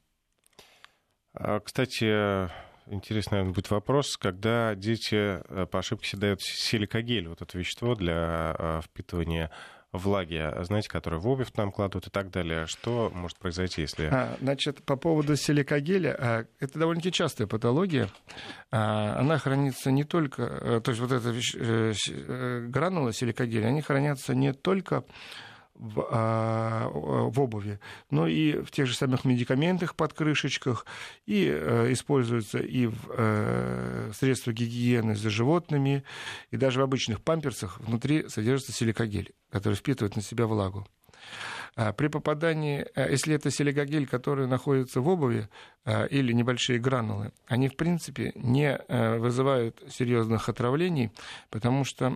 А, 1.34 1.60
кстати, 1.60 2.50
интересный 2.88 3.38
наверное, 3.38 3.54
будет 3.54 3.72
вопрос, 3.72 4.18
когда 4.18 4.76
дети 4.76 5.16
э, 5.16 5.66
по 5.66 5.80
ошибке 5.80 6.18
дают 6.18 6.42
силикогель, 6.42 7.28
вот 7.28 7.42
это 7.42 7.58
вещество 7.58 7.96
для 7.96 8.56
э, 8.58 8.82
впитывания 8.82 9.52
влаги, 9.94 10.38
а, 10.38 10.64
знаете, 10.64 10.90
которые 10.90 11.20
в 11.20 11.28
обувь 11.28 11.54
нам 11.56 11.72
кладут 11.72 12.08
и 12.08 12.10
так 12.10 12.32
далее. 12.32 12.66
Что 12.66 13.12
может 13.14 13.38
произойти, 13.38 13.82
если... 13.82 14.06
А, 14.06 14.36
значит, 14.42 14.84
по 14.84 14.96
поводу 14.96 15.36
силикогеля, 15.36 16.16
а, 16.20 16.46
это 16.60 16.80
довольно-таки 16.80 17.12
частая 17.12 17.48
патология. 17.48 18.10
Она 18.72 19.38
хранится 19.38 19.92
не 19.92 20.04
только... 20.04 20.82
То 20.84 20.92
есть 20.92 21.00
вот 21.00 21.12
эта 21.12 21.30
вещь, 21.30 21.56
гранула 22.70 23.14
силикогеля, 23.14 23.68
они 23.68 23.82
хранятся 23.82 24.34
не 24.34 24.52
только 24.52 25.06
в, 25.76 26.08
а, 26.12 26.90
в 26.90 27.40
обуви, 27.40 27.80
но 28.10 28.28
и 28.28 28.62
в 28.62 28.72
тех 28.72 28.88
же 28.88 28.96
самых 28.96 29.26
медикаментах 29.26 29.96
под 29.96 30.14
крышечках, 30.14 30.86
и 31.26 31.48
э, 31.48 31.92
используются 31.92 32.60
и 32.60 32.88
в 32.88 32.98
э, 33.10 34.12
средствах 34.14 34.56
гигиены 34.56 35.16
за 35.16 35.30
животными, 35.30 36.04
и 36.52 36.58
даже 36.58 36.80
в 36.80 36.84
обычных 36.84 37.22
памперсах 37.22 37.80
внутри 37.80 38.30
содержится 38.30 38.72
силикогель, 38.72 39.34
который 39.52 39.76
впитывает 39.76 40.16
на 40.16 40.22
себя 40.22 40.46
влагу. 40.46 40.88
А 41.76 41.92
при 41.92 42.08
попадании, 42.08 42.86
э, 42.96 43.12
если 43.12 43.34
это 43.34 43.50
силикогель, 43.50 44.08
который 44.08 44.48
находится 44.48 45.02
в 45.02 45.08
обуви, 45.08 45.50
или 46.10 46.32
небольшие 46.32 46.80
гранулы, 46.80 47.34
они, 47.48 47.68
в 47.68 47.76
принципе, 47.76 48.32
не 48.36 48.80
вызывают 49.18 49.84
серьезных 49.90 50.48
отравлений, 50.48 51.12
потому 51.50 51.84
что 51.84 52.16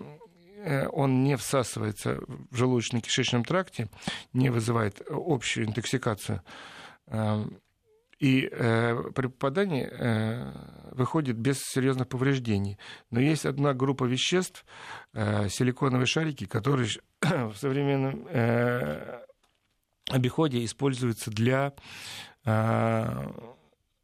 он 0.91 1.23
не 1.23 1.37
всасывается 1.37 2.19
в 2.27 2.55
желудочно-кишечном 2.55 3.43
тракте, 3.43 3.89
не 4.33 4.49
вызывает 4.49 5.01
общую 5.09 5.67
интоксикацию. 5.67 6.41
Эм, 7.07 7.59
и 8.19 8.49
э, 8.51 9.11
при 9.13 9.27
попадании 9.27 9.87
э, 9.89 10.51
выходит 10.91 11.37
без 11.37 11.61
серьезных 11.61 12.09
повреждений. 12.09 12.79
Но 13.11 13.19
есть 13.19 13.45
одна 13.45 13.73
группа 13.73 14.05
веществ, 14.05 14.65
э, 15.13 15.49
силиконовые 15.49 16.07
шарики, 16.07 16.45
которые 16.45 16.89
в 17.21 17.55
современном 17.55 18.27
э, 18.27 19.23
обиходе 20.09 20.65
используются 20.65 21.29
для 21.29 21.73
э, 22.43 23.31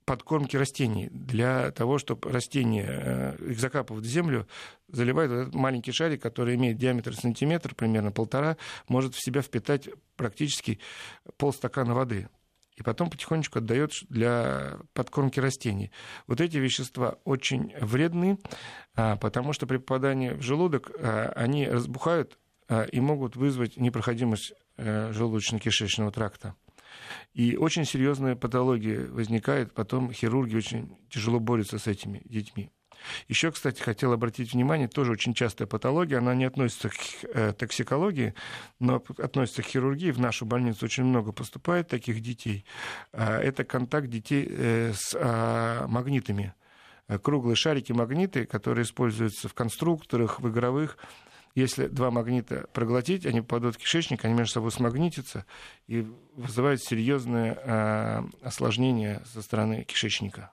подкормки 0.06 0.58
растений, 0.58 1.10
для 1.12 1.72
того, 1.72 1.98
чтобы 1.98 2.32
растения, 2.32 2.86
э, 2.88 3.52
их 3.52 3.60
закапывают 3.60 4.06
в 4.06 4.10
землю, 4.10 4.48
заливают 4.88 5.32
этот 5.32 5.56
маленький 5.56 5.92
шарик, 5.92 6.22
который 6.22 6.56
имеет 6.56 6.78
диаметр 6.78 7.16
сантиметр, 7.16 7.76
примерно 7.76 8.12
полтора, 8.12 8.58
может 8.88 9.16
в 9.16 9.24
себя 9.24 9.42
впитать 9.42 9.90
практически 10.16 10.80
полстакана 11.38 11.94
воды. 11.94 12.28
И 12.76 12.82
потом 12.82 13.10
потихонечку 13.10 13.60
отдает 13.60 13.92
для 14.10 14.80
подкормки 14.94 15.40
растений. 15.40 15.92
Вот 16.28 16.42
эти 16.42 16.58
вещества 16.58 17.18
очень 17.24 17.74
вредны, 17.80 18.40
а, 18.96 19.16
потому 19.18 19.54
что 19.54 19.68
при 19.68 19.78
попадании 19.78 20.32
в 20.32 20.42
желудок 20.42 20.92
а, 20.98 21.34
они 21.36 21.68
разбухают 21.68 22.40
а, 22.68 22.84
и 22.84 23.00
могут 23.00 23.36
вызвать 23.36 23.78
непроходимость 23.78 24.54
э, 24.78 25.12
желудочно-кишечного 25.12 26.12
тракта. 26.12 26.56
И 27.34 27.56
очень 27.56 27.86
серьезная 27.86 28.36
патология 28.36 29.06
возникает, 29.08 29.74
потом 29.74 30.12
хирурги 30.12 30.56
очень 30.56 30.98
тяжело 31.10 31.40
борются 31.40 31.80
с 31.80 31.88
этими 31.88 32.22
детьми. 32.26 32.70
Еще, 33.28 33.52
кстати, 33.52 33.82
хотел 33.82 34.14
обратить 34.14 34.54
внимание, 34.54 34.88
тоже 34.88 35.12
очень 35.12 35.34
частая 35.34 35.68
патология, 35.68 36.18
она 36.18 36.36
не 36.36 36.46
относится 36.46 36.90
к 36.90 36.96
э, 37.24 37.54
токсикологии, 37.54 38.34
но 38.80 39.04
относится 39.18 39.62
к 39.62 39.66
хирургии. 39.66 40.12
В 40.12 40.20
нашу 40.20 40.46
больницу 40.46 40.86
очень 40.86 41.04
много 41.04 41.32
поступает 41.32 41.88
таких 41.88 42.22
детей. 42.22 42.66
А, 43.12 43.40
это 43.40 43.64
контакт 43.64 44.08
детей 44.08 44.48
э, 44.50 44.94
с 44.96 45.16
а, 45.20 45.88
магнитами. 45.88 46.54
Круглые 47.22 47.58
шарики-магниты, 47.58 48.46
которые 48.46 48.84
используются 48.84 49.50
в 49.50 49.54
конструкторах, 49.54 50.40
в 50.40 50.50
игровых, 50.50 50.98
если 51.56 51.88
два 51.88 52.10
магнита 52.12 52.68
проглотить, 52.74 53.26
они 53.26 53.42
попадут 53.42 53.76
в 53.76 53.78
кишечник, 53.78 54.26
они 54.26 54.34
между 54.34 54.54
собой 54.54 54.72
смагнитятся 54.72 55.46
и 55.88 56.08
вызывают 56.36 56.82
серьезное 56.82 57.58
э, 57.64 58.24
осложнение 58.42 59.22
со 59.26 59.42
стороны 59.42 59.84
кишечника. 59.84 60.52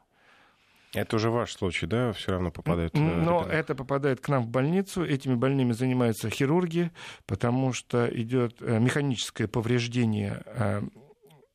Это 0.93 1.17
уже 1.17 1.31
ваш 1.31 1.53
случай, 1.53 1.87
да, 1.87 2.13
все 2.13 2.33
равно 2.33 2.51
попадает? 2.51 2.95
Но 2.95 3.21
ребенок? 3.21 3.49
это 3.49 3.75
попадает 3.75 4.21
к 4.21 4.29
нам 4.29 4.43
в 4.43 4.49
больницу. 4.49 5.05
Этими 5.05 5.35
больными 5.35 5.73
занимаются 5.73 6.29
хирурги, 6.31 6.91
потому 7.27 7.73
что 7.73 8.07
идет 8.07 8.57
э, 8.61 8.79
механическое 8.81 9.47
повреждение 9.47 10.43
э, 10.47 10.83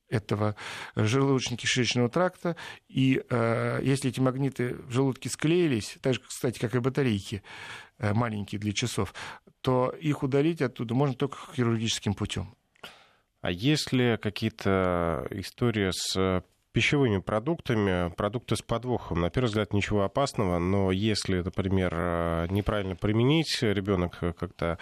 этого 0.08 0.56
желудочно-кишечного 0.96 2.08
тракта. 2.08 2.56
И 2.88 3.22
э, 3.30 3.80
если 3.84 4.10
эти 4.10 4.22
магниты 4.22 4.75
в 4.75 4.92
желудке 4.92 5.30
склеились, 5.30 5.98
так 6.02 6.14
же, 6.14 6.22
кстати, 6.22 6.58
как 6.58 6.74
и 6.74 6.80
батарейки, 6.80 7.44
Э, 7.44 7.85
маленькие 8.00 8.60
для 8.60 8.74
часов, 8.74 9.14
то 9.62 9.90
их 9.90 10.24
удалить 10.24 10.62
оттуда 10.62 10.94
можно 10.94 11.16
только 11.16 11.38
хирургическим 11.56 12.14
путем. 12.14 12.56
А 13.42 13.52
есть 13.52 13.92
ли 13.94 14.18
какие-то 14.18 15.28
истории 15.32 15.92
с 15.92 16.44
пищевыми 16.75 17.20
продуктами, 17.20 18.14
продукты 18.16 18.58
с 18.58 18.62
подвохом. 18.62 19.22
На 19.22 19.30
первый 19.30 19.48
взгляд 19.48 19.72
ничего 19.72 20.04
опасного, 20.04 20.60
но 20.60 20.92
если, 20.92 21.42
например, 21.42 21.94
э, 21.96 22.48
неправильно 22.50 22.98
применить, 22.98 23.60
ребенок 23.62 24.20
как-то 24.20 24.78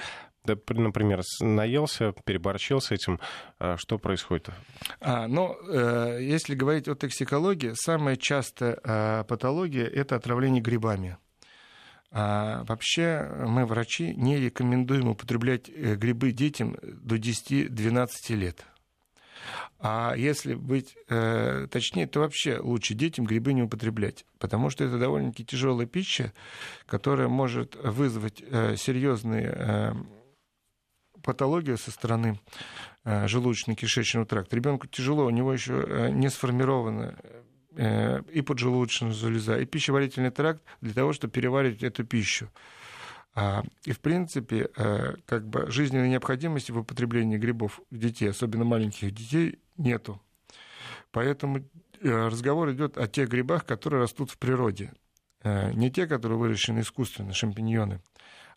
например, 0.46 1.22
наелся, 1.39 2.13
переборчил 2.25 2.82
с 2.82 2.89
этим, 2.89 3.20
э, 3.60 3.77
что 3.77 4.00
происходит? 4.00 4.50
А, 5.00 5.27
ну, 5.27 5.55
если 6.20 6.55
говорить 6.55 6.88
о 6.88 6.96
токсикологии, 6.96 7.74
самая 7.75 8.15
частая 8.15 9.24
патология– 9.24 9.86
это 9.86 10.15
отравление 10.15 10.63
грибами. 10.63 11.17
А 12.15 12.63
вообще 12.65 13.27
мы, 13.48 13.65
врачи, 13.65 14.13
не 14.15 14.38
рекомендуем 14.38 15.08
употреблять 15.08 15.67
э, 15.67 15.96
грибы 15.96 16.32
детям 16.32 16.77
до 16.84 17.15
10-12 17.15 18.36
лет. 18.36 18.63
А 19.79 20.13
если 20.15 20.53
быть 20.53 20.96
э, 21.10 21.67
точнее, 21.72 22.05
то 22.05 22.20
вообще 22.20 22.60
лучше 22.60 22.93
детям 22.93 23.25
грибы 23.25 23.53
не 23.53 23.63
употреблять, 23.63 24.25
потому 24.38 24.70
что 24.70 24.84
это 24.84 25.00
довольно-таки 25.00 25.43
тяжелая 25.43 25.88
пища, 25.88 26.32
которая 26.86 27.29
может 27.29 27.75
вызвать 27.84 28.43
э, 28.46 28.75
серьезные 28.77 29.51
э, 29.51 29.93
патологии 31.24 31.75
со 31.75 31.89
стороны 31.89 32.39
э, 33.05 33.25
желудочно-кишечного 33.25 34.25
тракта. 34.25 34.55
Ребенку 34.55 34.86
тяжело, 34.86 35.25
у 35.25 35.32
него 35.32 35.51
еще 35.51 35.84
э, 35.84 36.10
не 36.12 36.29
сформировано 36.29 37.17
Э, 37.24 37.43
и 37.75 38.41
поджелудочная 38.41 39.11
железа, 39.11 39.57
и 39.57 39.65
пищеварительный 39.65 40.31
тракт 40.31 40.61
для 40.81 40.93
того, 40.93 41.13
чтобы 41.13 41.33
переваривать 41.33 41.83
эту 41.83 42.03
пищу. 42.03 42.49
А, 43.35 43.63
и, 43.83 43.91
в 43.91 43.99
принципе, 43.99 44.69
э, 44.75 45.15
как 45.25 45.47
бы 45.47 45.69
жизненной 45.71 46.09
необходимости 46.09 46.71
в 46.71 46.77
употреблении 46.77 47.37
грибов 47.37 47.81
детей, 47.89 48.29
особенно 48.29 48.63
маленьких 48.63 49.11
детей, 49.11 49.59
нету. 49.75 50.21
Поэтому 51.11 51.59
э, 51.99 52.27
разговор 52.27 52.71
идет 52.71 52.97
о 52.97 53.07
тех 53.07 53.29
грибах, 53.29 53.65
которые 53.65 54.01
растут 54.01 54.29
в 54.29 54.37
природе. 54.37 54.93
Не 55.43 55.91
те, 55.91 56.07
которые 56.07 56.39
выращены 56.39 56.79
искусственно, 56.79 57.33
шампиньоны, 57.33 57.99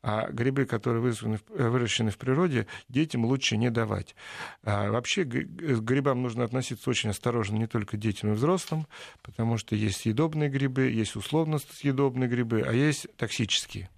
а 0.09 0.31
грибы, 0.31 0.67
которые 0.67 1.03
вызваны, 1.03 1.41
э, 1.49 1.69
выращены 1.69 2.13
в 2.13 2.17
природе, 2.17 2.69
детям 2.89 3.25
лучше 3.25 3.57
не 3.57 3.71
давать. 3.71 4.15
А 4.63 4.89
вообще 4.93 5.25
к 5.25 5.35
грибам 5.35 6.23
нужно 6.23 6.45
относиться 6.45 6.89
очень 6.89 7.11
осторожно 7.11 7.57
не 7.57 7.67
только 7.67 7.97
детям 7.97 8.31
и 8.31 8.35
взрослым, 8.35 8.87
потому 9.25 9.59
что 9.59 9.75
есть 9.75 10.03
съедобные 10.03 10.49
грибы, 10.49 10.83
есть 10.83 11.17
условно 11.17 11.59
съедобные 11.59 12.29
грибы, 12.29 12.63
а 12.65 12.73
есть 12.73 13.09
токсические. 13.17 13.91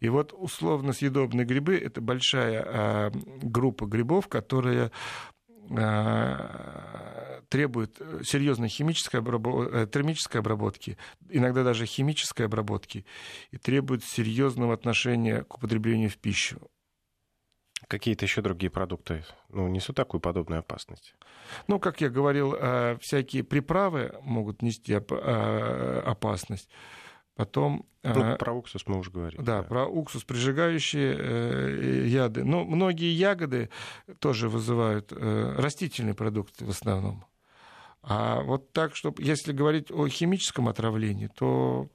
И 0.00 0.08
вот 0.08 0.32
условно 0.34 0.94
съедобные 0.94 1.44
грибы– 1.44 1.76
это 1.84 2.00
большая 2.00 2.64
а, 2.66 3.12
группа 3.42 3.84
грибов, 3.84 4.28
которые 4.28 4.86
а, 4.86 4.90
требует 7.52 8.00
серьезной 8.24 8.68
химической 8.68 9.16
обработ... 9.16 9.68
Э, 9.72 9.86
термической 9.86 10.40
обработки, 10.40 10.96
иногда 11.28 11.62
даже 11.62 11.84
химической 11.84 12.46
обработки, 12.46 13.04
и 13.50 13.58
требует 13.58 14.02
серьезного 14.04 14.72
отношения 14.72 15.42
к 15.42 15.56
употреблению 15.56 16.08
в 16.08 16.16
пищу. 16.16 16.70
Какие-то 17.88 18.24
еще 18.24 18.40
другие 18.40 18.70
продукты 18.70 19.24
ну, 19.50 19.68
несут 19.68 19.96
такую 19.96 20.22
подобную 20.22 20.60
опасность? 20.60 21.14
Ну, 21.66 21.78
как 21.78 22.00
я 22.00 22.08
говорил, 22.08 22.54
э, 22.54 22.96
всякие 23.02 23.44
приправы 23.44 24.14
могут 24.22 24.62
нести 24.62 24.94
э, 24.94 26.02
опасность. 26.06 26.70
Потом... 27.34 27.86
Ну, 28.02 28.36
про 28.36 28.52
уксус 28.52 28.82
мы 28.86 28.98
уже 28.98 29.10
говорили. 29.10 29.40
Да, 29.40 29.58
да. 29.58 29.62
про 29.62 29.86
уксус, 29.86 30.24
прижигающие 30.24 31.16
э, 31.16 32.06
яды. 32.08 32.44
Но 32.44 32.64
многие 32.64 33.12
ягоды 33.12 33.70
тоже 34.18 34.48
вызывают 34.48 35.12
э, 35.12 35.54
растительные 35.56 36.14
продукты 36.14 36.64
в 36.64 36.70
основном. 36.70 37.24
А 38.02 38.42
вот 38.42 38.72
так, 38.72 38.96
чтобы, 38.96 39.22
если 39.22 39.52
говорить 39.52 39.92
о 39.92 40.08
химическом 40.08 40.68
отравлении, 40.68 41.28
то 41.28 41.88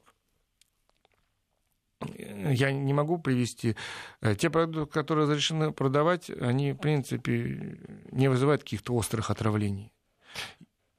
я 2.16 2.72
не 2.72 2.94
могу 2.94 3.18
привести. 3.18 3.76
Э, 4.20 4.34
те 4.34 4.50
продукты, 4.50 4.92
которые 4.92 5.24
разрешены 5.24 5.72
продавать, 5.72 6.30
они, 6.30 6.72
в 6.72 6.78
принципе, 6.78 7.78
не 8.10 8.28
вызывают 8.28 8.62
каких-то 8.62 8.94
острых 8.94 9.30
отравлений. 9.30 9.92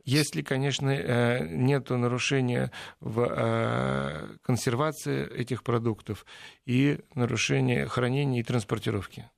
Если, 0.09 0.41
конечно, 0.41 0.89
э, 0.89 1.47
нет 1.47 1.89
нарушения 1.91 2.71
в 2.99 3.27
э, 3.29 4.37
консервации 4.41 5.31
этих 5.31 5.63
продуктов 5.63 6.25
и 6.65 6.99
нарушения 7.13 7.85
хранения 7.85 8.39
и 8.39 8.43
транспортировки. 8.43 9.29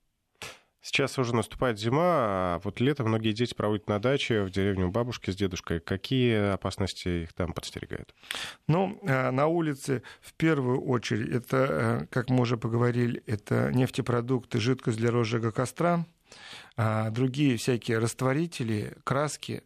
Сейчас 0.80 1.18
уже 1.18 1.36
наступает 1.36 1.78
зима, 1.78 2.02
а 2.04 2.60
вот 2.64 2.80
лето 2.80 3.04
многие 3.04 3.32
дети 3.32 3.54
проводят 3.54 3.86
на 3.86 4.00
даче 4.00 4.42
в 4.42 4.50
деревне 4.50 4.86
у 4.86 4.90
бабушки 4.90 5.30
с 5.30 5.36
дедушкой. 5.36 5.78
Какие 5.78 6.54
опасности 6.54 7.24
их 7.24 7.34
там 7.34 7.52
подстерегают? 7.52 8.14
Ну, 8.66 8.98
э, 9.02 9.30
на 9.30 9.48
улице 9.48 10.02
в 10.22 10.32
первую 10.32 10.80
очередь, 10.80 11.28
это, 11.28 12.08
как 12.10 12.30
мы 12.30 12.40
уже 12.40 12.56
поговорили, 12.56 13.22
это 13.26 13.70
нефтепродукты, 13.72 14.58
жидкость 14.58 14.96
для 14.96 15.10
розжига 15.10 15.52
костра, 15.52 16.06
а 16.76 17.10
другие 17.10 17.58
всякие 17.58 17.98
растворители, 17.98 18.96
краски, 19.04 19.62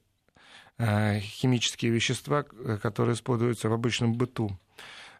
химические 0.79 1.91
вещества, 1.91 2.45
э, 2.53 2.79
которые 2.83 3.15
используются 3.15 3.69
в 3.69 3.73
обычном 3.73 4.15
быту. 4.15 4.59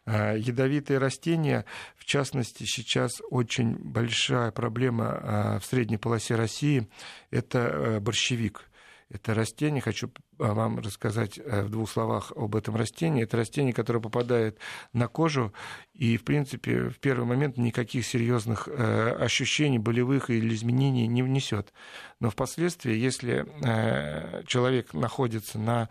Э, 0.05 0.37
ядовитые 0.37 0.99
растения, 0.99 1.65
в 1.95 2.05
частности, 2.05 2.63
сейчас 2.65 3.21
очень 3.29 3.75
большая 3.75 4.51
проблема 4.51 5.59
в 5.61 5.65
средней 5.65 5.97
полосе 5.97 6.35
России– 6.35 6.87
это 7.31 7.99
борщевик. 8.01 8.69
Это 9.09 9.33
растение, 9.33 9.81
хочу 9.81 10.11
вам 10.37 10.79
рассказать 10.79 11.39
э, 11.39 11.63
в 11.63 11.69
двух 11.69 11.89
словах 11.89 12.33
об 12.35 12.55
этом 12.57 12.75
растении. 12.75 13.23
Это 13.23 13.37
растение, 13.37 13.73
которое 13.73 14.01
попадает 14.01 14.59
на 14.91 15.07
кожу 15.07 15.53
и, 15.93 16.17
в 16.17 16.25
принципе, 16.25 16.89
в 16.89 16.99
первый 16.99 17.25
момент 17.25 17.57
никаких 17.57 18.05
серьезных 18.05 18.67
э, 18.67 19.15
ощущений, 19.17 19.79
болевых 19.79 20.29
или 20.29 20.53
изменений 20.53 21.07
не 21.07 21.23
внесет. 21.23 21.71
Но 22.19 22.29
впоследствии, 22.29 22.95
если 22.95 23.45
э, 23.63 24.43
человек 24.45 24.93
находится 24.93 25.57
на 25.59 25.89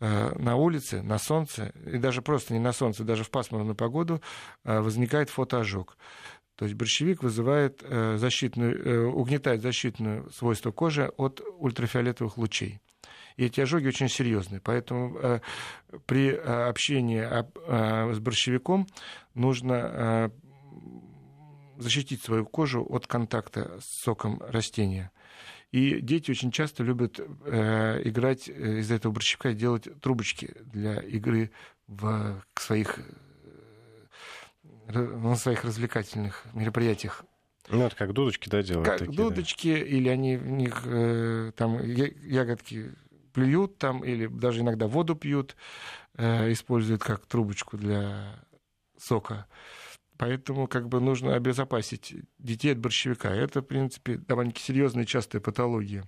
на 0.00 0.54
улице, 0.54 1.02
на 1.02 1.18
солнце, 1.18 1.72
и 1.84 1.98
даже 1.98 2.22
просто 2.22 2.52
не 2.52 2.60
на 2.60 2.72
солнце, 2.72 3.02
даже 3.02 3.24
в 3.24 3.30
пасмурную 3.30 3.74
погоду, 3.74 4.22
возникает 4.62 5.28
фотоожог. 5.28 5.96
То 6.58 6.64
есть 6.64 6.76
борщевик 6.76 7.22
вызывает 7.22 7.82
защитную, 7.88 9.14
угнетает 9.14 9.62
защитное 9.62 10.24
свойство 10.30 10.72
кожи 10.72 11.10
от 11.16 11.40
ультрафиолетовых 11.58 12.36
лучей. 12.36 12.80
И 13.38 13.44
эти 13.44 13.60
ожоги 13.60 13.86
очень 13.86 14.08
серьезные. 14.08 14.60
Поэтому 14.60 15.16
э, 15.16 15.40
при 16.06 16.30
э, 16.30 16.68
общении 16.68 17.20
э, 17.22 18.12
с 18.12 18.18
борщевиком 18.18 18.88
нужно 19.34 19.72
э, 19.74 20.30
защитить 21.78 22.20
свою 22.20 22.44
кожу 22.44 22.84
от 22.84 23.06
контакта 23.06 23.78
с 23.80 24.02
соком 24.02 24.42
растения. 24.48 25.12
И 25.70 26.00
дети 26.00 26.32
очень 26.32 26.50
часто 26.50 26.82
любят 26.82 27.20
э, 27.20 28.02
играть 28.04 28.48
э, 28.48 28.80
из 28.80 28.90
этого 28.90 29.12
борщевика 29.12 29.50
и 29.50 29.54
делать 29.54 29.88
трубочки 30.00 30.56
для 30.64 30.98
игры 30.98 31.52
в 31.86 32.42
своих, 32.56 32.98
э, 32.98 33.02
на 34.88 35.36
своих 35.36 35.64
развлекательных 35.64 36.44
мероприятиях. 36.52 37.24
Ну, 37.68 37.84
это 37.84 37.96
как 37.96 38.12
дудочки, 38.12 38.48
да, 38.48 38.62
делают? 38.62 38.88
Как 38.88 38.98
такие, 39.00 39.16
дудочки, 39.16 39.74
да. 39.74 39.80
или 39.80 40.08
они 40.08 40.36
в 40.36 40.48
них 40.48 40.82
э, 40.84 41.52
там 41.56 41.82
ягодки 41.82 42.94
плюют 43.34 43.78
там 43.78 44.04
или 44.04 44.26
даже 44.26 44.60
иногда 44.60 44.86
воду 44.86 45.14
пьют, 45.14 45.54
используют 46.16 47.02
как 47.02 47.26
трубочку 47.26 47.76
для 47.76 48.34
сока. 48.98 49.46
Поэтому 50.18 50.66
как 50.66 50.88
бы 50.88 51.00
нужно 51.00 51.36
обезопасить 51.36 52.14
детей 52.38 52.72
от 52.72 52.78
борщевика. 52.78 53.30
Это, 53.30 53.60
в 53.60 53.64
принципе, 53.64 54.16
довольно-таки 54.16 54.62
серьезная 54.62 55.04
частая 55.04 55.40
патология. 55.40 56.04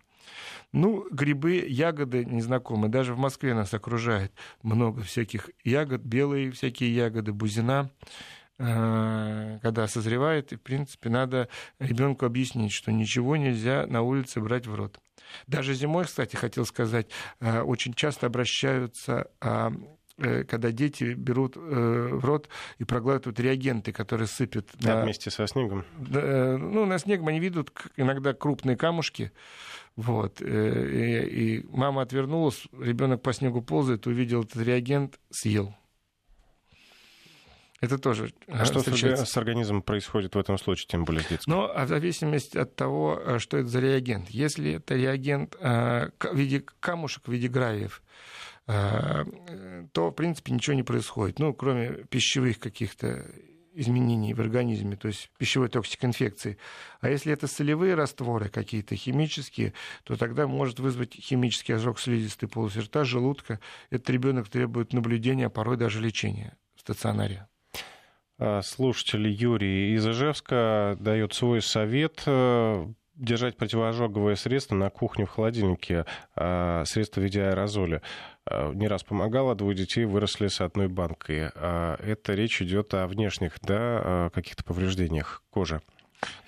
Ну, 0.72 1.06
грибы, 1.10 1.64
ягоды 1.66 2.24
незнакомые. 2.24 2.90
Даже 2.90 3.14
в 3.14 3.18
Москве 3.18 3.54
нас 3.54 3.72
окружает 3.72 4.32
много 4.62 5.02
всяких 5.02 5.50
ягод, 5.64 6.02
белые 6.02 6.50
всякие 6.50 6.94
ягоды, 6.94 7.32
бузина 7.32 7.88
э, 7.88 8.39
когда 8.60 9.86
созревает, 9.88 10.52
и, 10.52 10.56
в 10.56 10.60
принципе, 10.60 11.08
надо 11.08 11.48
ребенку 11.78 12.26
объяснить, 12.26 12.72
что 12.72 12.92
ничего 12.92 13.36
нельзя 13.36 13.86
на 13.86 14.02
улице 14.02 14.40
брать 14.40 14.66
в 14.66 14.74
рот. 14.74 14.98
Даже 15.46 15.74
зимой, 15.74 16.04
кстати, 16.04 16.36
хотел 16.36 16.66
сказать, 16.66 17.08
э, 17.40 17.60
очень 17.60 17.94
часто 17.94 18.26
обращаются 18.26 19.30
а, 19.40 19.72
э, 20.18 20.44
когда 20.44 20.72
дети 20.72 21.14
берут 21.14 21.56
в 21.56 22.24
рот 22.24 22.48
и 22.78 22.84
проглатывают 22.84 23.40
реагенты, 23.40 23.92
которые 23.92 24.26
сыпят. 24.26 24.68
Да, 24.74 24.96
на... 24.96 25.02
вместе 25.04 25.30
со 25.30 25.46
снегом. 25.46 25.84
Ну, 25.98 26.84
на 26.84 26.98
снегом 26.98 27.28
они 27.28 27.40
видят 27.40 27.70
иногда 27.96 28.34
крупные 28.34 28.76
камушки, 28.76 29.32
вот. 29.96 30.40
Э, 30.40 30.88
и, 30.88 31.58
и 31.58 31.66
мама 31.68 32.02
отвернулась, 32.02 32.66
ребенок 32.78 33.22
по 33.22 33.32
снегу 33.32 33.60
ползает, 33.60 34.06
увидел 34.06 34.42
этот 34.42 34.62
реагент, 34.62 35.18
съел. 35.30 35.74
Это 37.80 37.98
тоже 37.98 38.32
А 38.46 38.64
что 38.64 38.80
с 38.80 39.36
организмом 39.36 39.82
происходит 39.82 40.34
в 40.34 40.38
этом 40.38 40.58
случае, 40.58 40.86
тем 40.88 41.04
более 41.04 41.22
с 41.22 41.28
детским? 41.28 41.52
Ну, 41.52 41.62
а 41.62 41.86
в 41.86 41.88
зависимости 41.88 42.58
от 42.58 42.76
того, 42.76 43.18
э, 43.18 43.38
что 43.38 43.56
это 43.56 43.68
за 43.68 43.80
реагент. 43.80 44.28
Если 44.30 44.72
это 44.74 44.94
реагент 44.96 45.56
в 45.60 46.10
виде 46.32 46.64
камушек, 46.80 47.26
в 47.26 47.32
виде 47.32 47.48
гравиев, 47.48 48.02
то, 48.66 50.10
в 50.10 50.12
принципе, 50.12 50.52
ничего 50.52 50.76
не 50.76 50.84
происходит. 50.84 51.40
Ну, 51.40 51.52
кроме 51.52 52.04
пищевых 52.08 52.60
каких-то 52.60 53.26
изменений 53.74 54.34
в 54.34 54.40
организме, 54.40 54.96
то 54.96 55.08
есть 55.08 55.30
пищевой 55.38 55.68
токсикоинфекции. 55.68 56.58
А 57.00 57.08
если 57.08 57.32
это 57.32 57.46
солевые 57.46 57.94
растворы 57.94 58.48
какие-то 58.48 58.96
химические, 58.96 59.74
то 60.04 60.16
тогда 60.16 60.46
может 60.46 60.80
вызвать 60.80 61.14
химический 61.14 61.74
ожог 61.74 61.98
слизистой 61.98 62.48
полости 62.48 62.78
рта, 62.78 63.04
желудка. 63.04 63.60
Этот 63.90 64.10
ребенок 64.10 64.48
требует 64.48 64.92
наблюдения, 64.92 65.46
а 65.46 65.50
порой 65.50 65.76
даже 65.76 66.00
лечения 66.00 66.56
в 66.76 66.80
стационаре. 66.80 67.46
А, 68.40 68.62
слушатель 68.62 69.28
Юрий 69.28 69.94
из 69.94 70.06
Ижевска 70.08 70.96
дает 70.98 71.34
свой 71.34 71.60
совет 71.60 72.22
э, 72.24 72.86
держать 73.14 73.58
противоожоговое 73.58 74.34
средство 74.34 74.74
на 74.74 74.88
кухне 74.88 75.26
в 75.26 75.30
холодильнике, 75.30 76.06
а, 76.34 76.84
средство 76.86 77.20
в 77.20 77.24
виде 77.24 77.42
аэрозоля. 77.42 78.00
А, 78.46 78.72
не 78.72 78.88
раз 78.88 79.04
помогало, 79.04 79.54
двое 79.54 79.76
детей 79.76 80.06
выросли 80.06 80.48
с 80.48 80.62
одной 80.62 80.88
банкой. 80.88 81.50
А, 81.54 81.96
это 82.02 82.32
речь 82.32 82.62
идет 82.62 82.94
о 82.94 83.06
внешних, 83.06 83.60
да, 83.60 84.30
каких-то 84.32 84.64
повреждениях 84.64 85.42
кожи. 85.50 85.82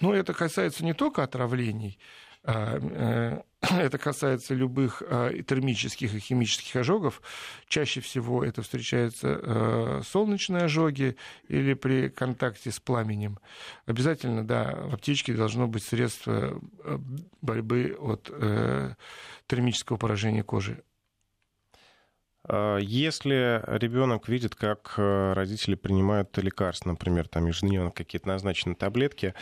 Ну, 0.01 0.15
это 0.15 0.33
касается 0.33 0.85
не 0.85 0.95
только 0.95 1.23
отравлений, 1.23 1.99
э, 2.45 3.43
это 3.71 3.97
касается 3.99 4.55
любых 4.55 5.03
термических 5.47 6.15
и 6.15 6.19
химических 6.19 6.77
ожогов. 6.77 7.23
Чаще 7.69 8.01
всего 8.01 8.45
это 8.45 8.63
встречаются 8.63 9.41
э, 9.41 10.03
солнечные 10.05 10.65
ожоги 10.65 11.17
или 11.49 11.75
при 11.75 12.09
контакте 12.09 12.71
с 12.71 12.81
пламенем. 12.81 13.39
Обязательно, 13.87 14.47
да, 14.47 14.75
в 14.75 14.95
аптечке 14.95 15.35
должно 15.35 15.69
быть 15.69 15.85
средство 15.85 16.61
э, 16.85 16.99
борьбы 17.41 17.97
от 17.99 18.31
термического 19.47 19.97
поражения 19.97 20.43
кожи. 20.43 20.83
А, 22.49 22.79
если 22.79 23.63
ребенок 23.67 24.29
видит, 24.29 24.55
как 24.55 24.95
э, 24.97 25.33
родители 25.35 25.75
принимают 25.75 26.37
лекарства, 26.39 26.91
например, 26.91 27.29
там 27.29 27.47
ежедневно 27.47 27.91
какие-то 27.91 28.29
назначенные 28.29 28.77
таблетки, 28.77 29.35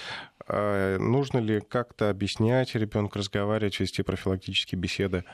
а, 0.46 0.98
нужно 0.98 1.38
ли 1.38 1.60
как-то 1.60 2.10
объяснять 2.10 2.74
ребенку, 2.74 3.18
разговаривать, 3.18 3.80
вести 3.80 4.02
профилактические 4.02 4.78
беседы? 4.78 5.24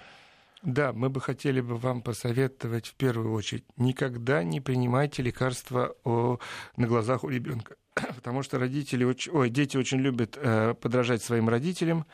Да, 0.63 0.93
мы 0.93 1.11
бы 1.11 1.21
хотели 1.21 1.61
бы 1.61 1.77
вам 1.77 2.03
посоветовать 2.03 2.87
в 2.87 2.95
первую 2.95 3.33
очередь 3.33 3.65
никогда 3.77 4.43
не 4.43 4.61
принимайте 4.61 5.23
лекарства 5.23 5.95
о, 6.03 6.39
на 6.77 6.87
глазах 6.87 7.25
у 7.25 7.29
ребенка, 7.29 7.77
потому 7.95 8.43
что 8.43 8.59
родители, 8.59 9.05
ой, 9.05 9.51
дети 9.51 9.77
очень 9.77 9.99
любят 9.99 10.37
э, 10.41 10.75
подражать 10.75 11.23
своим 11.23 11.49
родителям, 11.49 12.07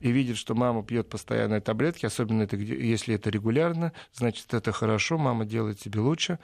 и 0.00 0.10
видит, 0.10 0.36
что 0.36 0.54
мама 0.54 0.84
пьет 0.84 1.08
постоянные 1.08 1.60
таблетки, 1.60 2.06
особенно 2.06 2.42
это, 2.42 2.56
если 2.56 3.14
это 3.14 3.30
регулярно, 3.30 3.92
значит, 4.12 4.52
это 4.52 4.72
хорошо, 4.72 5.16
мама 5.16 5.44
делает 5.46 5.80
себе 5.80 6.00
лучше, 6.00 6.38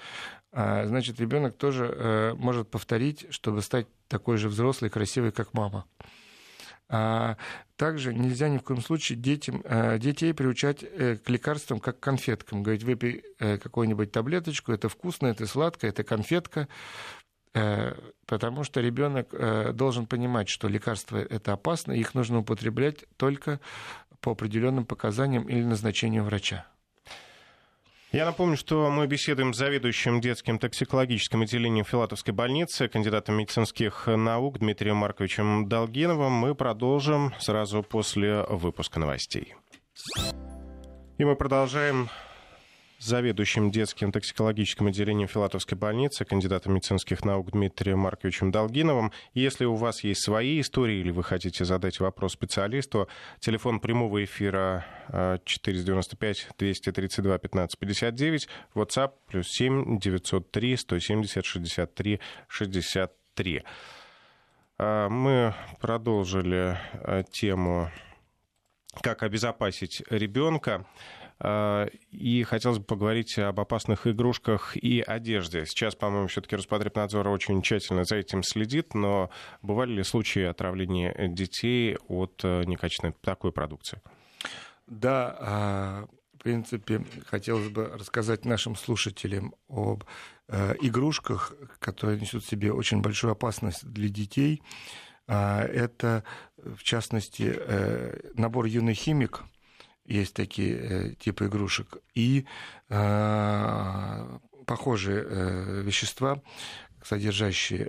а, 0.53 0.87
значит, 0.87 1.21
ребенок 1.21 1.57
тоже 1.57 1.87
э, 1.87 2.35
может 2.35 2.71
повторить, 2.71 3.27
чтобы 3.31 3.63
стать 3.63 3.87
такой 4.09 4.39
же 4.39 4.49
взрослой, 4.49 4.91
красивой, 4.91 5.33
как 5.33 5.53
мама. 5.55 5.87
А 6.95 7.39
также 7.77 8.13
нельзя 8.13 8.51
ни 8.51 8.59
в 8.59 8.63
коем 8.63 8.83
случае 8.83 9.19
детям, 9.19 9.63
э, 9.65 9.99
детей 9.99 10.35
приучать 10.35 10.85
э, 10.85 11.17
к 11.17 11.29
лекарствам 11.31 11.81
как 11.81 11.99
к 11.99 12.03
конфеткам. 12.03 12.63
Говорить, 12.63 12.85
выпей 12.85 13.25
э, 13.39 13.57
какую-нибудь 13.57 14.13
таблеточку, 14.13 14.73
это 14.73 14.91
вкусно, 14.91 15.29
это 15.29 15.47
сладко, 15.47 15.87
это 15.87 16.05
конфетка. 16.05 16.69
Потому 18.25 18.65
что 18.65 18.81
ребенок 18.81 19.77
должен 19.77 20.07
понимать, 20.07 20.49
что 20.49 20.69
лекарства 20.69 21.19
это 21.19 21.53
опасно, 21.53 21.93
их 21.93 22.15
нужно 22.15 22.39
употреблять 22.39 23.05
только 23.19 23.61
по 24.21 24.33
определенным 24.33 24.87
показаниям 24.87 25.47
или 25.47 25.63
назначению 25.63 26.25
врача. 26.25 26.67
Я 28.13 28.27
напомню, 28.27 28.59
что 28.59 28.91
мы 28.91 29.07
беседуем 29.07 29.55
с 29.55 29.57
заведующим 29.57 30.21
детским 30.21 30.59
токсикологическим 30.59 31.41
отделением 31.41 31.87
Филатовской 31.87 32.35
больницы, 32.35 32.87
кандидатом 32.87 33.37
медицинских 33.37 34.07
наук 34.07 34.59
Дмитрием 34.59 34.97
Марковичем 34.97 35.67
Долгиновым. 35.67 36.31
Мы 36.31 36.55
продолжим 36.55 37.33
сразу 37.39 37.83
после 37.83 38.43
выпуска 38.51 39.01
новостей. 39.01 39.55
И 41.17 41.25
мы 41.25 41.37
продолжаем 41.37 42.11
заведующим 43.03 43.71
детским 43.71 44.13
токсикологическим 44.13 44.87
отделением 44.87 45.29
Филатовской 45.29 45.77
больницы, 45.77 46.25
кандидатом 46.25 46.75
медицинских 46.75 47.25
наук 47.25 47.51
Дмитрием 47.51 47.99
Марковичем 47.99 48.51
Долгиновым. 48.51 49.13
Если 49.35 49.65
у 49.65 49.75
вас 49.75 50.05
есть 50.05 50.23
свои 50.23 50.61
истории 50.61 51.01
или 51.01 51.11
вы 51.11 51.25
хотите 51.25 51.65
задать 51.65 52.01
вопрос 52.01 52.35
специалисту, 52.35 53.09
телефон 53.41 53.81
прямого 53.81 54.25
эфира 54.25 54.85
495 55.45 56.49
232 56.59 57.39
15 57.39 57.79
59, 57.79 58.49
WhatsApp 58.75 59.13
плюс 59.29 59.49
7 59.49 59.99
903 59.99 60.77
170 60.77 61.45
63 61.45 62.21
63. 62.49 63.63
Мы 64.79 65.55
продолжили 65.81 66.77
а, 66.95 67.23
тему 67.23 67.91
как 69.01 69.23
обезопасить 69.23 70.03
ребенка. 70.11 70.85
А, 71.45 71.89
и 72.13 72.45
хотелось 72.45 72.79
бы 72.79 72.85
поговорить 72.85 73.37
об 73.37 73.59
опасных 73.59 74.07
игрушках 74.07 74.77
и 74.77 75.01
одежде. 75.01 75.67
Сейчас, 75.67 75.97
по-моему, 75.97 76.29
все-таки 76.29 76.55
Роспотребнадзор 76.55 77.27
очень 77.27 77.61
тщательно 77.63 78.05
за 78.05 78.17
этим 78.17 78.45
следит, 78.45 78.95
но 78.95 79.29
бывали 79.61 79.91
ли 79.91 80.03
случаи 80.05 80.45
отравления 80.45 81.13
детей 81.27 81.99
от 82.07 82.41
э, 82.45 82.63
некачественной 82.65 83.13
такой 83.21 83.51
продукции? 83.51 84.01
Да, 84.87 85.37
а, 85.41 86.07
в 86.35 86.39
принципе, 86.45 87.05
хотелось 87.27 87.71
бы 87.71 87.87
рассказать 87.87 88.45
нашим 88.45 88.77
слушателям 88.77 89.57
об 89.69 90.05
э, 90.47 90.77
игрушках, 90.81 91.55
которые 91.81 92.21
несут 92.21 92.45
в 92.45 92.49
себе 92.49 92.73
очень 92.73 93.01
большую 93.01 93.33
опасность 93.33 93.85
для 93.85 94.09
детей. 94.09 94.63
А, 95.27 95.65
это, 95.65 96.23
в 96.57 96.85
частности, 96.85 97.53
э, 97.53 98.31
набор 98.35 98.67
«Юный 98.67 98.95
химик», 98.95 99.43
есть 100.05 100.35
такие 100.35 100.77
э, 100.77 101.15
типы 101.15 101.47
игрушек, 101.47 101.99
и 102.15 102.47
э, 102.89 104.39
похожие 104.67 105.25
э, 105.25 105.83
вещества, 105.83 106.43
содержащие 107.05 107.87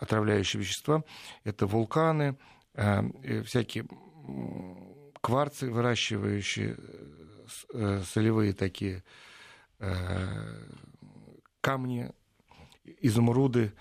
отравляющие 0.00 0.58
вещества, 0.58 1.04
это 1.44 1.66
вулканы, 1.66 2.38
всякие 3.44 3.84
кварцы, 5.20 5.70
выращивающие 5.70 6.78
солевые 8.06 8.54
такие 8.54 9.04
камни, 11.60 12.10
изумруды 13.02 13.74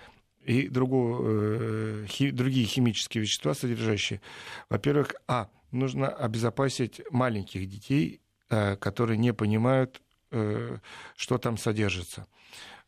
и 0.43 0.67
другого, 0.67 2.05
другие 2.33 2.65
химические 2.65 3.21
вещества, 3.21 3.53
содержащие, 3.53 4.19
во-первых, 4.67 5.13
а, 5.29 5.47
нужно 5.73 6.07
обезопасить 6.07 7.01
маленьких 7.09 7.67
детей, 7.67 8.21
э, 8.49 8.75
которые 8.77 9.17
не 9.17 9.33
понимают, 9.33 10.01
э, 10.31 10.77
что 11.15 11.38
там 11.38 11.57
содержится. 11.57 12.27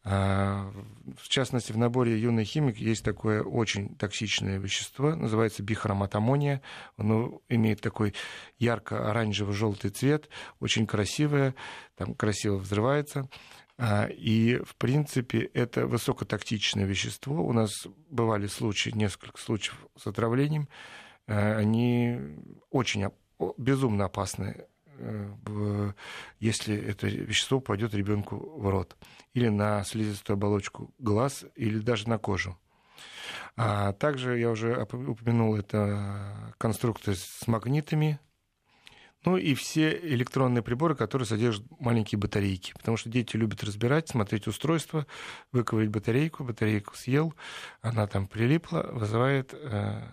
А, 0.08 0.72
в 1.18 1.28
частности, 1.30 1.72
в 1.72 1.80
наборе 1.80 2.20
«Юный 2.20 2.44
химик» 2.44 2.78
есть 2.78 3.04
такое 3.04 3.42
очень 3.42 3.96
токсичное 3.96 4.60
вещество, 4.60 5.16
называется 5.16 5.64
бихроматамония. 5.64 6.62
Оно 6.96 7.42
имеет 7.50 7.82
такой 7.82 8.14
ярко-оранжево-желтый 8.60 9.90
цвет, 9.90 10.30
очень 10.60 10.86
красивое, 10.86 11.56
там 11.96 12.14
красиво 12.14 12.58
взрывается. 12.58 13.28
И, 14.16 14.62
в 14.64 14.76
принципе, 14.76 15.50
это 15.54 15.88
высокотактичное 15.88 16.86
вещество. 16.86 17.44
У 17.44 17.52
нас 17.52 17.72
бывали 18.10 18.46
случаи, 18.48 18.92
несколько 18.92 19.42
случаев 19.42 19.76
с 19.98 20.08
отравлением. 20.08 20.70
А, 21.28 21.58
они 21.58 22.20
очень 22.70 23.06
безумно 23.58 24.06
опасны 24.06 24.66
Э, 24.98 25.92
если 26.40 26.76
это 26.76 27.08
вещество 27.08 27.60
пойдет 27.60 27.94
ребенку 27.94 28.38
в 28.38 28.70
рот, 28.70 28.96
или 29.34 29.50
на 29.50 29.84
слизистую 29.84 30.36
оболочку 30.36 30.94
глаз, 31.00 31.46
или 31.56 31.80
даже 31.80 32.08
на 32.10 32.18
кожу. 32.18 32.58
А 33.58 33.94
также 33.94 34.38
я 34.38 34.50
уже 34.52 34.82
упомянул 34.84 35.56
это 35.56 36.54
конструкторы 36.58 37.16
с 37.16 37.48
магнитами, 37.48 38.20
ну 39.26 39.38
и 39.38 39.56
все 39.56 39.98
электронные 39.98 40.62
приборы, 40.62 40.96
которые 40.96 41.26
содержат 41.26 41.66
маленькие 41.80 42.20
батарейки. 42.20 42.74
Потому 42.74 42.96
что 42.96 43.10
дети 43.10 43.38
любят 43.38 43.64
разбирать, 43.64 44.10
смотреть 44.10 44.46
устройство, 44.48 45.08
выковырять 45.52 45.90
батарейку, 45.90 46.44
батарейку 46.44 46.96
съел, 46.96 47.34
она 47.82 48.08
там 48.08 48.28
прилипла, 48.28 48.88
вызывает 48.92 49.54
э, 49.54 50.04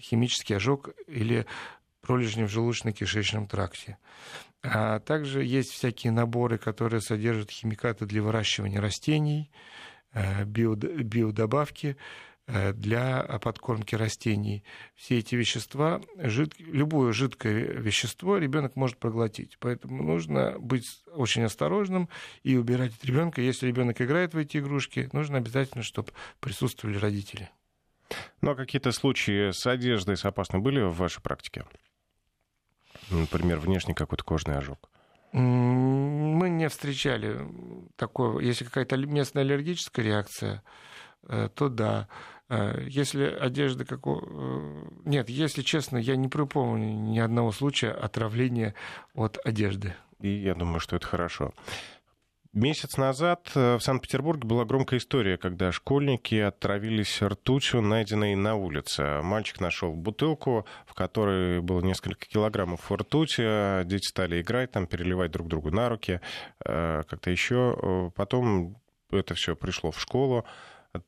химический 0.00 0.56
ожог 0.56 0.90
или 1.06 1.46
пролежни 2.00 2.44
в 2.44 2.50
желудочно-кишечном 2.50 3.48
тракте. 3.48 3.98
А 4.62 5.00
также 5.00 5.44
есть 5.44 5.70
всякие 5.70 6.12
наборы, 6.12 6.58
которые 6.58 7.00
содержат 7.00 7.50
химикаты 7.50 8.06
для 8.06 8.22
выращивания 8.22 8.80
растений, 8.80 9.50
э, 10.12 10.44
биодобавки 10.44 11.96
э, 12.46 12.72
для 12.72 13.22
подкормки 13.42 13.94
растений. 13.94 14.64
Все 14.94 15.18
эти 15.18 15.34
вещества, 15.34 16.00
жид... 16.16 16.54
любое 16.58 17.12
жидкое 17.12 17.74
вещество 17.74 18.38
ребенок 18.38 18.76
может 18.76 18.98
проглотить. 18.98 19.56
Поэтому 19.60 20.02
нужно 20.02 20.58
быть 20.58 20.86
очень 21.12 21.42
осторожным 21.42 22.08
и 22.42 22.56
убирать 22.56 22.94
от 22.94 23.04
ребенка. 23.04 23.40
Если 23.40 23.66
ребенок 23.66 24.00
играет 24.00 24.34
в 24.34 24.38
эти 24.38 24.58
игрушки, 24.58 25.08
нужно 25.12 25.38
обязательно, 25.38 25.82
чтобы 25.82 26.12
присутствовали 26.40 26.98
родители. 26.98 27.50
Ну 28.46 28.52
а 28.52 28.54
какие-то 28.54 28.92
случаи 28.92 29.50
с 29.50 29.66
одеждой 29.66 30.16
с 30.16 30.24
опасной 30.24 30.60
были 30.60 30.80
в 30.80 30.92
вашей 30.92 31.20
практике? 31.20 31.64
Например, 33.10 33.58
внешний 33.58 33.92
какой-то 33.92 34.22
кожный 34.22 34.56
ожог? 34.56 34.88
Мы 35.32 36.48
не 36.48 36.68
встречали 36.68 37.40
такого. 37.96 38.38
Если 38.38 38.64
какая-то 38.64 38.96
местная 38.98 39.42
аллергическая 39.42 40.04
реакция, 40.04 40.62
э, 41.28 41.48
то 41.56 41.68
да. 41.68 42.06
Э, 42.48 42.86
если 42.86 43.24
одежда 43.24 43.84
какого... 43.84 44.22
Э, 44.24 44.88
нет, 45.04 45.28
если 45.28 45.62
честно, 45.62 45.96
я 45.96 46.14
не 46.14 46.28
припомню 46.28 46.86
ни 46.86 47.18
одного 47.18 47.50
случая 47.50 47.90
отравления 47.90 48.74
от 49.12 49.38
одежды. 49.44 49.96
И 50.20 50.28
я 50.28 50.54
думаю, 50.54 50.78
что 50.78 50.94
это 50.94 51.06
хорошо. 51.08 51.52
Месяц 52.56 52.96
назад 52.96 53.50
э, 53.54 53.76
в 53.76 53.82
Санкт-Петербурге 53.82 54.48
была 54.48 54.64
громкая 54.64 54.98
история, 54.98 55.36
когда 55.36 55.72
школьники 55.72 56.36
отравились 56.36 57.20
ртутью, 57.20 57.82
найденной 57.82 58.34
на 58.34 58.54
улице. 58.54 59.20
Мальчик 59.22 59.60
нашел 59.60 59.92
бутылку, 59.92 60.64
в 60.86 60.94
которой 60.94 61.60
было 61.60 61.82
несколько 61.82 62.24
килограммов 62.26 62.90
ртути. 62.90 63.84
Дети 63.84 64.08
стали 64.08 64.40
играть, 64.40 64.70
там, 64.70 64.86
переливать 64.86 65.32
друг 65.32 65.48
другу 65.48 65.70
на 65.70 65.90
руки, 65.90 66.22
э, 66.64 67.02
как-то 67.06 67.30
еще. 67.30 68.10
Потом 68.16 68.78
это 69.10 69.34
все 69.34 69.54
пришло 69.54 69.90
в 69.90 70.00
школу. 70.00 70.46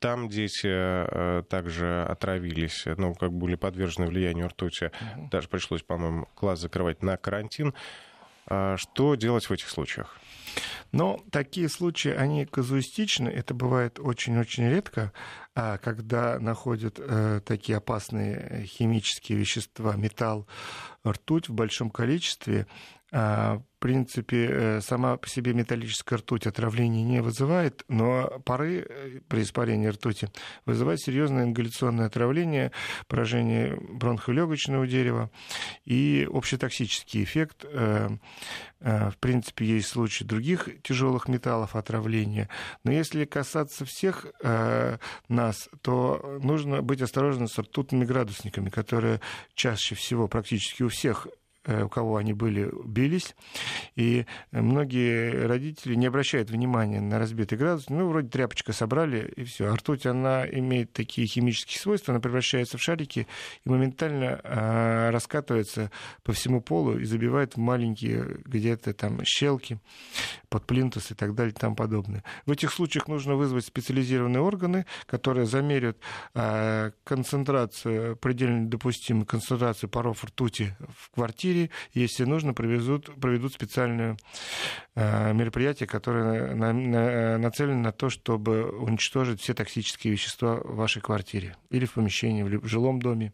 Там 0.01 0.29
дети 0.29 0.67
э, 0.67 1.45
также 1.49 2.05
отравились, 2.05 2.85
ну, 2.99 3.15
как 3.15 3.33
были 3.33 3.55
подвержены 3.55 4.07
влиянию 4.09 4.49
ртути. 4.49 4.91
Даже 5.31 5.49
пришлось, 5.49 5.83
по-моему, 5.83 6.29
класс 6.35 6.61
закрывать 6.61 7.03
на 7.03 7.17
карантин. 7.17 7.73
А 8.51 8.77
что 8.77 9.15
делать 9.15 9.49
в 9.49 9.53
этих 9.53 9.71
случаях? 9.71 10.19
Но 10.93 11.23
такие 11.31 11.69
случаи, 11.69 12.11
они 12.11 12.47
казуистичны, 12.47 13.29
это 13.29 13.53
бывает 13.53 13.99
очень-очень 13.99 14.69
редко, 14.69 15.13
а 15.55 15.77
когда 15.79 16.39
находят 16.39 16.99
э, 16.99 17.41
такие 17.45 17.77
опасные 17.77 18.65
химические 18.67 19.39
вещества, 19.39 19.97
металл, 19.97 20.47
ртуть 21.07 21.49
в 21.49 21.53
большом 21.53 21.91
количестве, 21.91 22.67
в 23.79 23.81
принципе, 23.81 24.49
э, 24.51 24.81
сама 24.81 25.17
по 25.17 25.29
себе 25.29 25.55
металлическая 25.55 26.19
ртуть 26.19 26.49
отравления 26.49 27.05
не 27.05 27.23
вызывает, 27.23 27.85
но 27.87 28.43
пары 28.45 28.85
э, 28.89 29.21
при 29.29 29.43
испарении 29.43 29.87
ртути 29.87 30.29
вызывают 30.67 31.01
серьезное 31.01 31.45
ингаляционное 31.45 32.07
отравление, 32.07 32.73
поражение 33.07 33.79
бронхолегочного 33.81 34.85
дерева 34.89 35.31
и 35.85 36.29
общетоксический 36.29 37.23
эффект. 37.23 37.65
Э, 37.65 38.09
в 38.81 39.17
принципе, 39.21 39.65
есть 39.65 39.89
случаи 39.89 40.25
других 40.25 40.69
тяжелых 40.83 41.29
металлов 41.29 41.75
отравления. 41.75 42.49
Но 42.85 42.93
если 42.93 43.25
касаться 43.25 43.85
всех 43.85 44.27
нас, 45.29 45.69
то 45.83 46.39
нужно 46.41 46.81
быть 46.81 47.03
осторожным 47.03 47.49
с 47.49 47.59
ртутными 47.59 48.05
градусниками, 48.05 48.71
которые 48.71 49.21
чаще 49.55 49.97
всего 49.97 50.29
практически 50.29 50.85
у 50.85 50.91
всех 50.91 51.27
у 51.69 51.89
кого 51.89 52.17
они 52.17 52.33
были, 52.33 52.71
бились. 52.85 53.35
И 53.95 54.27
многие 54.53 55.47
родители 55.47 55.95
не 55.95 56.07
обращают 56.07 56.51
внимания 56.51 57.01
на 57.01 57.19
разбитый 57.19 57.59
градус. 57.59 57.89
Ну, 57.89 58.09
вроде 58.09 58.29
тряпочка 58.29 58.73
собрали, 58.73 59.33
и 59.37 59.45
все. 59.45 59.71
А 59.71 59.77
ртуть, 59.77 60.07
она 60.07 60.47
имеет 60.49 60.93
такие 60.93 61.27
химические 61.27 61.81
свойства, 61.81 62.15
она 62.15 62.21
превращается 62.21 62.79
в 62.79 62.83
шарики 62.83 63.27
и 63.65 63.69
моментально 63.69 64.41
э, 64.43 65.11
раскатывается 65.11 65.91
по 66.23 66.33
всему 66.33 66.61
полу 66.61 66.99
и 66.99 67.05
забивает 67.05 67.55
в 67.55 67.59
маленькие 67.59 68.39
где-то 68.45 68.95
там 68.95 69.21
щелки 69.25 69.79
под 70.49 70.67
плинтус 70.67 71.11
и 71.11 71.15
так 71.15 71.35
далее 71.35 71.53
и 71.53 71.59
тому 71.59 71.77
подобное. 71.77 72.25
В 72.47 72.53
этих 72.53 72.73
случаях 72.73 73.09
нужно 73.09 73.35
вызвать 73.35 73.67
специализированные 73.67 74.41
органы, 74.41 74.87
которые 75.07 75.47
замерят 75.47 75.99
э, 76.35 76.93
концентрацию, 77.05 78.17
предельно 78.17 78.69
допустимую 78.69 79.27
концентрацию 79.27 79.91
паров 79.91 80.25
ртути 80.25 80.77
в 80.97 81.11
квартире, 81.11 81.58
Сирии. 81.59 81.71
Если 81.93 82.25
нужно, 82.25 82.55
проведут, 82.55 83.15
проведут 83.21 83.53
специальное 83.53 84.17
э, 84.95 85.33
мероприятие, 85.33 85.87
которое 85.87 86.55
на, 86.55 86.73
на, 86.73 87.39
нацелено 87.39 87.81
на 87.81 87.93
то, 87.93 88.11
чтобы 88.11 88.71
уничтожить 88.71 89.41
все 89.41 89.55
токсические 89.55 90.13
вещества 90.13 90.57
в 90.57 90.77
вашей 90.77 91.03
квартире 91.03 91.57
или 91.71 91.85
в 91.85 91.95
помещении, 91.95 92.43
в 92.43 92.67
жилом 92.67 93.01
доме 93.01 93.33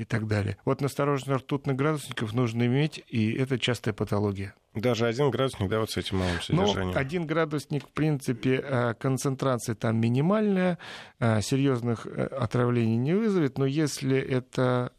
и 0.00 0.04
так 0.04 0.26
далее. 0.26 0.56
Вот 0.64 0.80
настороженных 0.80 1.40
ртутных 1.40 1.76
градусников 1.76 2.32
нужно 2.32 2.64
иметь, 2.64 3.04
и 3.06 3.32
это 3.34 3.58
частая 3.58 3.92
патология. 3.92 4.54
Даже 4.74 5.06
один 5.06 5.30
градусник, 5.30 5.68
да, 5.68 5.80
вот 5.80 5.90
с 5.90 5.98
этим 5.98 6.18
малым 6.18 6.36
ну, 6.48 6.62
содержанием? 6.62 6.94
Ну, 6.94 6.98
один 6.98 7.26
градусник, 7.26 7.84
в 7.86 7.90
принципе, 7.90 8.64
э, 8.64 8.94
концентрация 8.94 9.74
там 9.74 9.98
минимальная, 9.98 10.78
э, 11.18 11.42
серьезных 11.42 12.06
э, 12.06 12.24
отравлений 12.24 12.96
не 12.96 13.12
вызовет, 13.12 13.58
но 13.58 13.66
если 13.66 14.16
это 14.18 14.92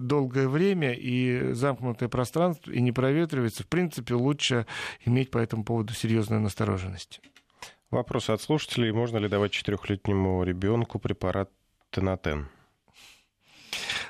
долгое 0.00 0.48
время 0.48 0.92
и 0.94 1.52
замкнутое 1.52 2.08
пространство, 2.08 2.70
и 2.70 2.80
не 2.80 2.92
проветривается, 2.92 3.64
в 3.64 3.66
принципе, 3.66 4.14
лучше 4.14 4.64
иметь 5.04 5.32
по 5.32 5.38
этому 5.38 5.64
поводу 5.64 5.92
серьезную 5.92 6.40
настороженность. 6.40 7.20
Вопрос 7.90 8.30
от 8.30 8.40
слушателей. 8.40 8.92
Можно 8.92 9.18
ли 9.18 9.28
давать 9.28 9.50
четырехлетнему 9.50 10.44
ребенку 10.44 11.00
препарат 11.00 11.50
Тенатен? 11.90 12.48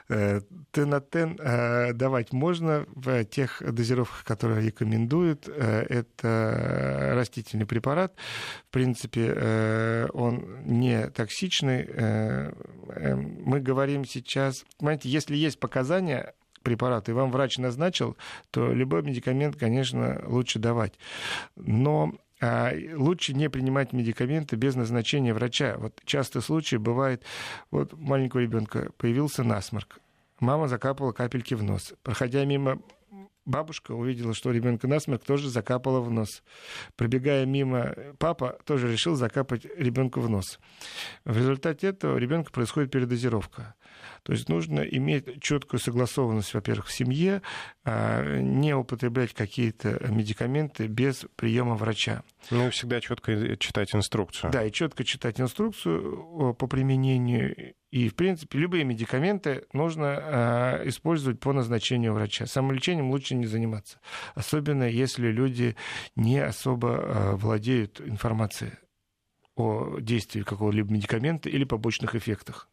Э, 0.08 0.40
Тенатен 0.70 1.38
э, 1.40 1.92
давать 1.92 2.32
можно 2.32 2.86
в 2.94 3.24
тех 3.24 3.62
дозировках, 3.62 4.24
которые 4.24 4.64
рекомендуют. 4.64 5.48
Э, 5.48 5.84
это 5.88 7.12
растительный 7.14 7.66
препарат. 7.66 8.14
В 8.68 8.72
принципе, 8.72 10.06
он 10.12 10.64
не 10.64 11.08
токсичный. 11.08 11.88
Мы 13.44 13.60
говорим 13.60 14.04
сейчас... 14.04 14.64
Понимаете, 14.78 15.08
если 15.08 15.34
есть 15.34 15.58
показания 15.58 16.34
препарат, 16.62 17.08
и 17.08 17.12
вам 17.12 17.30
врач 17.30 17.58
назначил, 17.58 18.16
то 18.50 18.72
любой 18.72 19.02
медикамент, 19.02 19.56
конечно, 19.56 20.22
лучше 20.26 20.58
давать. 20.58 20.94
Но 21.54 22.12
лучше 22.40 23.34
не 23.34 23.48
принимать 23.48 23.92
медикаменты 23.92 24.56
без 24.56 24.74
назначения 24.74 25.32
врача. 25.32 25.76
Вот 25.78 26.00
часто 26.04 26.40
случаи 26.40 26.76
бывает, 26.76 27.22
вот 27.70 27.92
маленького 27.92 28.40
ребенка 28.40 28.90
появился 28.98 29.42
насморк, 29.42 30.00
мама 30.40 30.68
закапала 30.68 31.12
капельки 31.12 31.54
в 31.54 31.62
нос. 31.62 31.94
Проходя 32.02 32.44
мимо 32.44 32.80
бабушка 33.46 33.92
увидела, 33.92 34.34
что 34.34 34.50
ребенка 34.50 34.86
насморк, 34.88 35.24
тоже 35.24 35.48
закапала 35.48 36.00
в 36.00 36.10
нос. 36.10 36.42
Пробегая 36.96 37.46
мимо, 37.46 37.94
папа 38.18 38.58
тоже 38.64 38.92
решил 38.92 39.14
закапать 39.14 39.64
ребенку 39.76 40.20
в 40.20 40.28
нос. 40.28 40.58
В 41.24 41.36
результате 41.36 41.88
этого 41.88 42.16
у 42.16 42.18
ребенка 42.18 42.50
происходит 42.50 42.90
передозировка. 42.90 43.74
То 44.22 44.32
есть 44.32 44.48
нужно 44.48 44.80
иметь 44.80 45.40
четкую 45.42 45.80
согласованность, 45.80 46.54
во-первых, 46.54 46.86
в 46.86 46.92
семье, 46.92 47.42
а, 47.84 48.38
не 48.40 48.74
употреблять 48.74 49.32
какие-то 49.32 50.04
медикаменты 50.08 50.86
без 50.86 51.26
приема 51.36 51.74
врача. 51.74 52.22
Ну 52.50 52.70
всегда 52.70 53.00
четко 53.00 53.56
читать 53.56 53.94
инструкцию. 53.94 54.50
Да, 54.52 54.64
и 54.64 54.72
четко 54.72 55.04
читать 55.04 55.40
инструкцию 55.40 56.54
по 56.54 56.66
применению. 56.66 57.74
И, 57.90 58.08
в 58.08 58.14
принципе, 58.14 58.58
любые 58.58 58.84
медикаменты 58.84 59.64
нужно 59.72 60.20
э, 60.84 60.88
использовать 60.88 61.40
по 61.40 61.52
назначению 61.52 62.12
врача. 62.12 62.46
Самолечением 62.46 63.10
лучше 63.10 63.34
не 63.34 63.46
заниматься. 63.46 64.00
Особенно 64.34 64.84
если 64.84 65.28
люди 65.28 65.76
не 66.14 66.38
особо 66.40 66.88
э, 66.88 67.36
владеют 67.36 68.00
информацией 68.00 68.72
о 69.54 69.98
действии 70.00 70.42
какого-либо 70.42 70.92
медикамента 70.92 71.48
или 71.48 71.64
побочных 71.64 72.14
эффектах. 72.14 72.68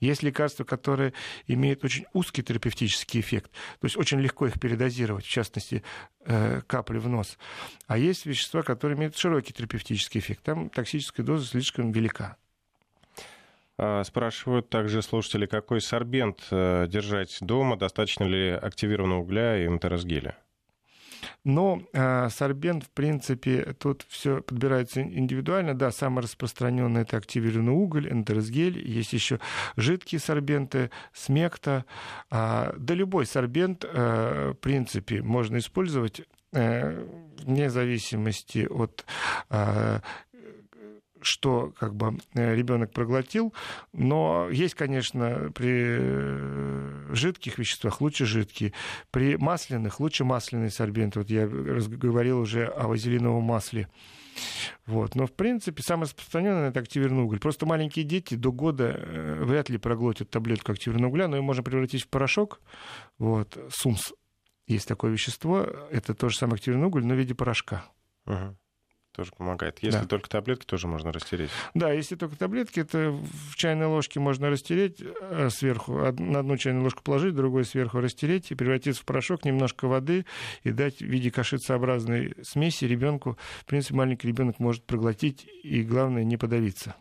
Есть 0.00 0.22
лекарства, 0.22 0.64
которые 0.64 1.12
имеют 1.46 1.84
очень 1.84 2.06
узкий 2.12 2.42
терапевтический 2.42 3.20
эффект, 3.20 3.50
то 3.80 3.86
есть 3.86 3.96
очень 3.96 4.20
легко 4.20 4.46
их 4.46 4.60
передозировать, 4.60 5.24
в 5.24 5.30
частности, 5.30 5.82
э, 6.24 6.60
капли 6.66 6.98
в 6.98 7.08
нос. 7.08 7.38
А 7.86 7.98
есть 7.98 8.26
вещества, 8.26 8.62
которые 8.62 8.96
имеют 8.96 9.16
широкий 9.16 9.52
терапевтический 9.52 10.20
эффект. 10.20 10.42
Там 10.42 10.68
токсическая 10.70 11.24
доза 11.24 11.46
слишком 11.46 11.92
велика. 11.92 12.36
А, 13.78 14.04
спрашивают 14.04 14.70
также 14.70 15.02
слушатели, 15.02 15.46
какой 15.46 15.80
сорбент 15.80 16.46
э, 16.50 16.86
держать 16.88 17.36
дома, 17.40 17.76
достаточно 17.76 18.24
ли 18.24 18.50
активированного 18.50 19.20
угля 19.20 19.62
и 19.62 19.66
энтеросгеля? 19.66 20.38
Но 21.44 21.82
э, 21.92 22.28
сорбент, 22.30 22.84
в 22.84 22.90
принципе, 22.90 23.74
тут 23.78 24.04
все 24.08 24.40
подбирается 24.42 25.02
индивидуально. 25.02 25.74
Да, 25.74 25.90
самый 25.90 26.22
распространенный 26.22 27.02
это 27.02 27.16
активированный 27.16 27.72
уголь, 27.72 28.10
энтеросгель. 28.10 28.78
Есть 28.86 29.12
еще 29.12 29.40
жидкие 29.76 30.20
сорбенты, 30.20 30.90
смекта. 31.12 31.84
А, 32.30 32.74
да 32.76 32.94
любой 32.94 33.26
сорбент, 33.26 33.84
э, 33.84 34.52
в 34.52 34.60
принципе, 34.60 35.22
можно 35.22 35.58
использовать 35.58 36.22
э, 36.52 37.06
вне 37.44 37.70
зависимости 37.70 38.66
от 38.68 39.04
э, 39.50 40.00
что 41.22 41.72
как 41.78 41.94
бы 41.94 42.18
э, 42.34 42.54
ребенок 42.54 42.92
проглотил, 42.92 43.52
но 43.92 44.48
есть, 44.50 44.74
конечно, 44.74 45.50
при 45.54 45.72
э, 45.72 47.08
жидких 47.12 47.58
веществах 47.58 48.00
лучше 48.00 48.26
жидкие, 48.26 48.72
при 49.10 49.36
масляных 49.36 50.00
лучше 50.00 50.24
масляный 50.24 50.70
сорбент. 50.70 51.16
Вот 51.16 51.30
я 51.30 51.46
говорил 51.46 52.40
уже 52.40 52.66
о 52.66 52.88
вазелиновом 52.88 53.44
масле. 53.44 53.88
Вот. 54.86 55.14
Но, 55.14 55.26
в 55.26 55.32
принципе, 55.32 55.82
самое 55.82 56.04
распространенное 56.04 56.68
это 56.68 56.80
активированный 56.80 57.24
уголь. 57.24 57.40
Просто 57.40 57.66
маленькие 57.66 58.04
дети 58.04 58.34
до 58.34 58.52
года 58.52 58.94
э, 58.96 59.44
вряд 59.44 59.68
ли 59.70 59.78
проглотят 59.78 60.30
таблетку 60.30 60.72
активированного 60.72 61.10
угля, 61.10 61.28
но 61.28 61.36
ее 61.36 61.42
можно 61.42 61.62
превратить 61.62 62.04
в 62.04 62.08
порошок. 62.08 62.60
Вот. 63.18 63.56
СУМС 63.70 64.12
есть 64.66 64.86
такое 64.86 65.10
вещество. 65.10 65.66
Это 65.90 66.14
тоже 66.14 66.36
самый 66.36 66.54
активированный 66.54 66.88
уголь, 66.88 67.04
но 67.04 67.14
в 67.14 67.18
виде 67.18 67.34
порошка. 67.34 67.84
Uh-huh 68.26 68.54
тоже 69.16 69.32
помогает. 69.32 69.78
Если 69.80 70.00
да. 70.00 70.06
только 70.06 70.28
таблетки, 70.28 70.66
тоже 70.66 70.86
можно 70.86 71.10
растереть. 71.10 71.50
Да, 71.72 71.90
если 71.90 72.16
только 72.16 72.36
таблетки, 72.36 72.80
это 72.80 73.10
в 73.10 73.56
чайной 73.56 73.86
ложке 73.86 74.20
можно 74.20 74.50
растереть 74.50 74.98
э, 75.00 75.48
сверху, 75.50 75.94
на 75.94 76.40
одну 76.40 76.56
чайную 76.58 76.84
ложку 76.84 77.02
положить, 77.02 77.34
другой 77.34 77.64
сверху 77.64 78.00
растереть 78.00 78.50
и 78.50 78.54
превратиться 78.54 79.02
в 79.02 79.06
порошок, 79.06 79.46
немножко 79.46 79.88
воды 79.88 80.26
и 80.64 80.70
дать 80.70 80.98
в 80.98 81.06
виде 81.06 81.30
кашицеобразной 81.30 82.34
смеси 82.42 82.84
ребенку. 82.84 83.38
В 83.60 83.64
принципе, 83.64 83.94
маленький 83.94 84.28
ребенок 84.28 84.58
может 84.58 84.84
проглотить 84.84 85.48
и, 85.62 85.82
главное, 85.82 86.22
не 86.22 86.36
подавиться. 86.36 86.94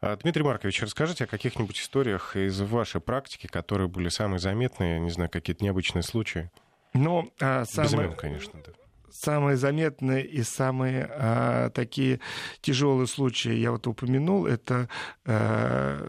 А, 0.00 0.16
Дмитрий 0.16 0.42
Маркович, 0.42 0.82
расскажите 0.82 1.24
о 1.24 1.26
каких-нибудь 1.28 1.78
историях 1.78 2.34
из 2.34 2.60
вашей 2.60 3.00
практики, 3.00 3.46
которые 3.46 3.86
были 3.86 4.08
самые 4.08 4.40
заметные, 4.40 4.98
не 4.98 5.10
знаю, 5.10 5.30
какие-то 5.30 5.62
необычные 5.62 6.02
случаи. 6.02 6.50
Ну, 6.94 7.32
а 7.40 7.64
самое... 7.64 7.88
Без 7.88 7.94
имен, 7.94 8.16
конечно, 8.16 8.60
да 8.66 8.72
самые 9.12 9.56
заметные 9.56 10.26
и 10.26 10.42
самые 10.42 11.10
а, 11.10 11.70
такие 11.70 12.20
тяжелые 12.60 13.06
случаи 13.06 13.52
я 13.52 13.72
вот 13.72 13.86
упомянул, 13.86 14.46
это 14.46 14.88
а, 15.24 16.08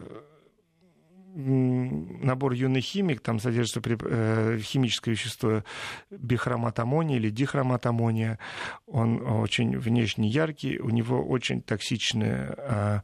набор 1.34 2.54
юный 2.54 2.82
химик, 2.82 3.22
там 3.22 3.40
содержится 3.40 3.82
э, 3.84 4.60
химическое 4.62 5.12
вещество 5.12 5.64
бихромат 6.10 6.80
аммония 6.80 7.18
или 7.18 7.30
дихромат 7.30 7.86
аммония. 7.86 8.38
Он 8.86 9.22
очень 9.26 9.78
внешне 9.78 10.28
яркий, 10.28 10.78
у 10.80 10.90
него 10.90 11.24
очень 11.24 11.62
токсичная 11.62 12.56
а, 12.58 13.04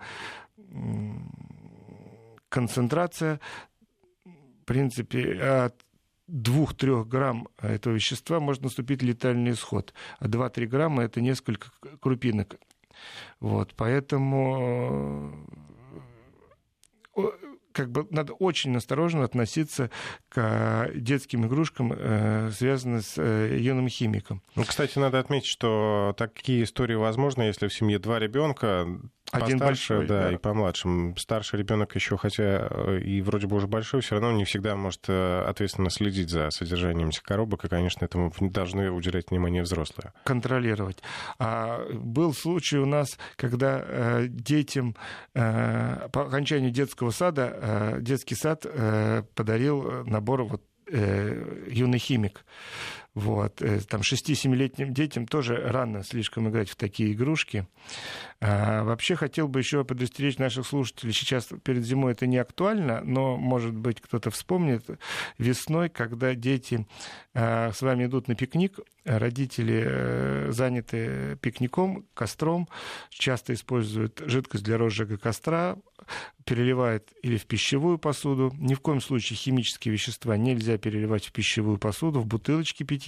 концентрация. 2.49 3.39
В 4.25 4.65
принципе, 4.65 5.39
от 5.39 5.87
2-3 6.29 7.05
грамм 7.05 7.47
этого 7.57 7.93
вещества 7.93 8.39
может 8.39 8.63
наступить 8.63 9.01
летальный 9.01 9.51
исход, 9.51 9.93
а 10.19 10.27
2-3 10.27 10.65
грамма 10.65 11.03
это 11.03 11.21
несколько 11.21 11.69
крупинок. 11.99 12.57
Вот, 13.39 13.73
поэтому 13.75 15.31
э, 17.15 17.21
как 17.71 17.91
бы 17.91 18.07
надо 18.09 18.33
очень 18.33 18.75
осторожно 18.75 19.23
относиться 19.23 19.91
к 20.29 20.89
детским 20.95 21.45
игрушкам, 21.45 21.93
э, 21.93 22.49
связанным 22.51 23.01
с 23.01 23.17
э, 23.17 23.57
юным 23.59 23.87
химиком. 23.87 24.41
Ну, 24.55 24.63
кстати, 24.63 24.97
надо 24.97 25.19
отметить, 25.19 25.47
что 25.47 26.15
такие 26.17 26.63
истории 26.63 26.95
возможны, 26.95 27.43
если 27.43 27.67
в 27.67 27.73
семье 27.73 27.99
два 27.99 28.17
ребенка, 28.17 28.87
один 29.31 29.59
постарше, 29.59 29.93
большой, 29.93 30.07
да, 30.07 30.23
да, 30.23 30.31
и 30.33 30.37
помладше. 30.37 31.13
Старший 31.17 31.59
ребенок 31.59 31.95
еще, 31.95 32.17
хотя 32.17 32.67
э, 32.69 32.99
и 32.99 33.21
вроде 33.21 33.47
бы 33.47 33.57
уже 33.57 33.67
большой, 33.67 34.01
все 34.01 34.15
равно 34.15 34.31
не 34.31 34.45
всегда 34.45 34.75
может 34.75 35.05
э, 35.07 35.43
ответственно 35.45 35.89
следить 35.89 36.29
за 36.29 36.49
содержанием 36.49 37.09
этих 37.09 37.23
коробок, 37.23 37.65
и, 37.65 37.67
конечно, 37.67 38.05
этому 38.05 38.31
должны 38.39 38.89
уделять 38.89 39.29
внимание 39.29 39.63
взрослые. 39.63 40.13
Контролировать. 40.23 41.01
А, 41.39 41.85
был 41.91 42.33
случай 42.33 42.77
у 42.77 42.85
нас, 42.85 43.17
когда 43.35 43.83
э, 43.85 44.27
детям 44.27 44.95
по 45.33 46.09
окончанию 46.13 46.71
детского 46.71 47.11
сада 47.11 47.97
детский 47.99 48.35
сад 48.35 48.65
подарил 49.35 50.03
набор 50.05 50.43
вот 50.43 50.63
юный 50.89 51.99
химик. 51.99 52.45
Вот. 53.17 53.63
Э, 53.63 53.80
там 53.80 54.01
6-7-летним 54.01 54.93
детям 54.93 55.25
тоже 55.25 55.56
рано 55.56 56.03
слишком 56.03 56.49
играть 56.49 56.69
в 56.69 56.75
такие 56.75 57.13
игрушки. 57.13 57.67
А, 58.39 58.84
вообще 58.84 59.15
хотел 59.15 59.47
бы 59.47 59.60
еще 59.60 59.84
предостеречь 59.84 60.38
наших 60.38 60.67
слушателей. 60.67 61.13
Сейчас 61.13 61.49
перед 61.63 61.84
зимой 61.84 62.12
это 62.12 62.27
не 62.27 62.38
актуально, 62.38 63.01
но, 63.03 63.36
может 63.36 63.73
быть, 63.73 64.01
кто-то 64.01 64.30
вспомнит. 64.30 64.86
Весной, 65.39 65.89
когда 65.89 66.36
дети 66.36 66.86
а, 67.34 67.71
с 67.71 67.82
вами 67.82 68.06
идут 68.06 68.27
на 68.27 68.36
пикник, 68.36 68.77
родители 69.08 69.84
э, 69.84 70.51
заняты 70.51 71.38
пикником, 71.41 72.06
костром, 72.13 72.67
часто 73.10 73.53
используют 73.53 74.21
жидкость 74.25 74.63
для 74.63 74.77
розжига 74.77 75.17
костра, 75.17 75.77
переливают 76.45 77.10
или 77.23 77.38
в 77.38 77.45
пищевую 77.45 77.97
посуду. 77.97 78.53
Ни 78.58 78.73
в 78.73 78.82
коем 78.82 79.01
случае 79.01 79.38
химические 79.38 79.93
вещества 79.93 80.38
нельзя 80.38 80.77
переливать 80.77 81.25
в 81.25 81.32
пищевую 81.32 81.77
посуду, 81.77 82.19
в 82.19 82.25
бутылочки 82.25 82.84
питьевые. 82.84 83.06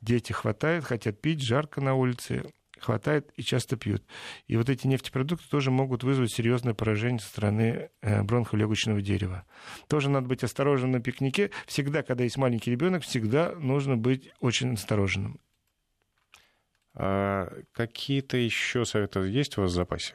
Дети 0.00 0.32
хватают, 0.32 0.84
хотят 0.84 1.20
пить, 1.20 1.42
жарко 1.42 1.80
на 1.80 1.94
улице 1.94 2.44
хватает 2.82 3.32
и 3.36 3.42
часто 3.42 3.76
пьют. 3.76 4.04
И 4.46 4.56
вот 4.56 4.68
эти 4.68 4.86
нефтепродукты 4.86 5.48
тоже 5.48 5.70
могут 5.70 6.02
вызвать 6.02 6.32
серьезное 6.32 6.74
поражение 6.74 7.20
со 7.20 7.28
стороны 7.28 7.90
э, 8.00 8.22
бронхолегочного 8.22 9.00
дерева. 9.00 9.44
Тоже 9.88 10.10
надо 10.10 10.28
быть 10.28 10.44
осторожным 10.44 10.90
на 10.90 11.00
пикнике. 11.00 11.50
Всегда, 11.66 12.02
когда 12.02 12.24
есть 12.24 12.36
маленький 12.36 12.70
ребенок, 12.70 13.04
всегда 13.04 13.52
нужно 13.52 13.96
быть 13.96 14.30
очень 14.40 14.74
осторожным. 14.74 15.40
А 16.94 17.50
какие-то 17.72 18.36
еще 18.36 18.84
советы 18.84 19.20
есть 19.20 19.56
у 19.56 19.62
вас 19.62 19.70
в 19.70 19.74
запасе? 19.74 20.14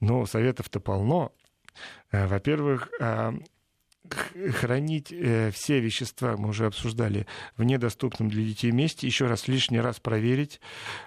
Ну, 0.00 0.24
советов-то 0.26 0.80
полно. 0.80 1.32
Э, 2.10 2.26
во-первых, 2.26 2.90
а, 3.00 3.34
хранить 4.52 5.12
э, 5.12 5.50
все 5.50 5.80
вещества, 5.80 6.36
мы 6.36 6.50
уже 6.50 6.66
обсуждали, 6.66 7.26
в 7.56 7.64
недоступном 7.64 8.28
для 8.28 8.44
детей 8.44 8.70
месте, 8.70 9.06
еще 9.06 9.26
раз, 9.26 9.48
лишний 9.48 9.80
раз 9.80 10.00
проверить 10.00 10.60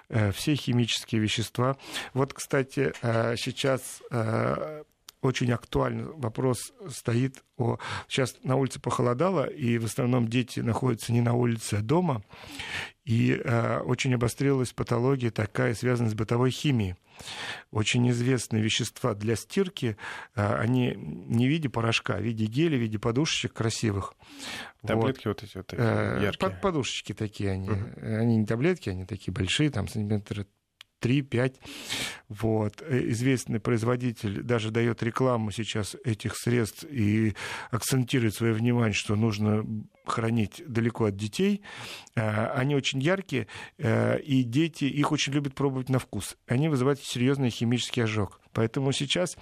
э, 0.08 0.32
все 0.32 0.54
химические 0.54 1.20
вещества. 1.20 1.76
Вот, 2.14 2.32
кстати, 2.32 2.92
э, 3.02 3.36
сейчас 3.36 4.02
э, 4.10 4.82
очень 5.20 5.50
актуальный 5.52 6.04
вопрос 6.04 6.72
стоит 6.88 7.42
о... 7.56 7.78
Сейчас 8.06 8.36
на 8.44 8.56
улице 8.56 8.80
похолодало, 8.80 9.46
и 9.46 9.78
в 9.78 9.84
основном 9.84 10.28
дети 10.28 10.60
находятся 10.60 11.12
не 11.12 11.20
на 11.20 11.34
улице, 11.34 11.74
а 11.74 11.82
дома. 11.82 12.22
И 13.04 13.32
э, 13.32 13.80
очень 13.80 14.14
обострилась 14.14 14.72
патология 14.72 15.30
такая, 15.30 15.74
связанная 15.74 16.10
с 16.10 16.14
бытовой 16.14 16.50
химией. 16.50 16.94
Очень 17.72 18.08
известные 18.10 18.62
вещества 18.62 19.14
для 19.14 19.34
стирки, 19.34 19.96
э, 20.36 20.54
они 20.56 20.94
не 20.94 21.46
в 21.46 21.48
виде 21.48 21.68
порошка, 21.68 22.16
а 22.16 22.18
в 22.18 22.22
виде 22.22 22.46
геля, 22.46 22.76
в 22.76 22.80
виде 22.80 22.98
подушечек 22.98 23.54
красивых. 23.54 24.14
Таблетки 24.86 25.26
вот, 25.26 25.40
вот 25.40 25.48
эти 25.48 25.56
вот 25.56 25.66
такие, 25.66 25.88
э, 25.88 26.22
яркие. 26.22 26.38
Под, 26.38 26.60
подушечки 26.60 27.12
такие 27.12 27.50
они. 27.50 27.68
Uh-huh. 27.68 28.18
Они 28.18 28.36
не 28.36 28.46
таблетки, 28.46 28.90
они 28.90 29.04
такие 29.04 29.32
большие, 29.32 29.70
там 29.70 29.88
сантиметра 29.88 30.46
3-5. 31.00 31.56
Вот. 32.28 32.82
Э, 32.82 33.10
известный 33.10 33.60
производитель 33.60 34.42
даже 34.42 34.70
дает 34.70 35.02
рекламу 35.02 35.50
сейчас 35.50 35.96
этих 36.04 36.36
средств 36.36 36.84
и 36.84 37.34
акцентирует 37.70 38.34
свое 38.34 38.52
внимание, 38.52 38.92
что 38.92 39.16
нужно 39.16 39.64
хранить 40.04 40.62
далеко 40.66 41.06
от 41.06 41.16
детей. 41.16 41.62
Э, 42.14 42.48
они 42.52 42.74
очень 42.74 43.00
яркие, 43.00 43.46
э, 43.78 44.20
и 44.20 44.42
дети 44.42 44.84
их 44.84 45.12
очень 45.12 45.32
любят 45.32 45.54
пробовать 45.54 45.88
на 45.88 45.98
вкус. 45.98 46.36
Они 46.46 46.68
вызывают 46.68 47.00
серьезный 47.00 47.50
химический 47.50 48.04
ожог. 48.04 48.40
Поэтому 48.52 48.92
сейчас, 48.92 49.36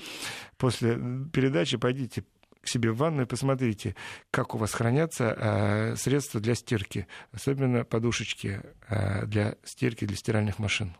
после 0.59 0.99
передачи, 1.33 1.77
пойдите 1.77 2.25
к 2.61 2.69
себе 2.69 2.91
в 2.91 2.97
ванную 2.97 3.29
посмотрите, 3.29 3.95
как 4.33 4.57
у 4.57 4.59
вас 4.59 4.73
хранятся 4.73 5.95
средства 5.97 6.41
для 6.41 6.57
стирки, 6.57 7.07
особенно 7.31 7.85
подушечки 7.85 8.61
для 8.91 9.55
стирки, 9.63 10.05
для 10.05 10.17
стиральных 10.17 10.59
машин. 10.59 10.97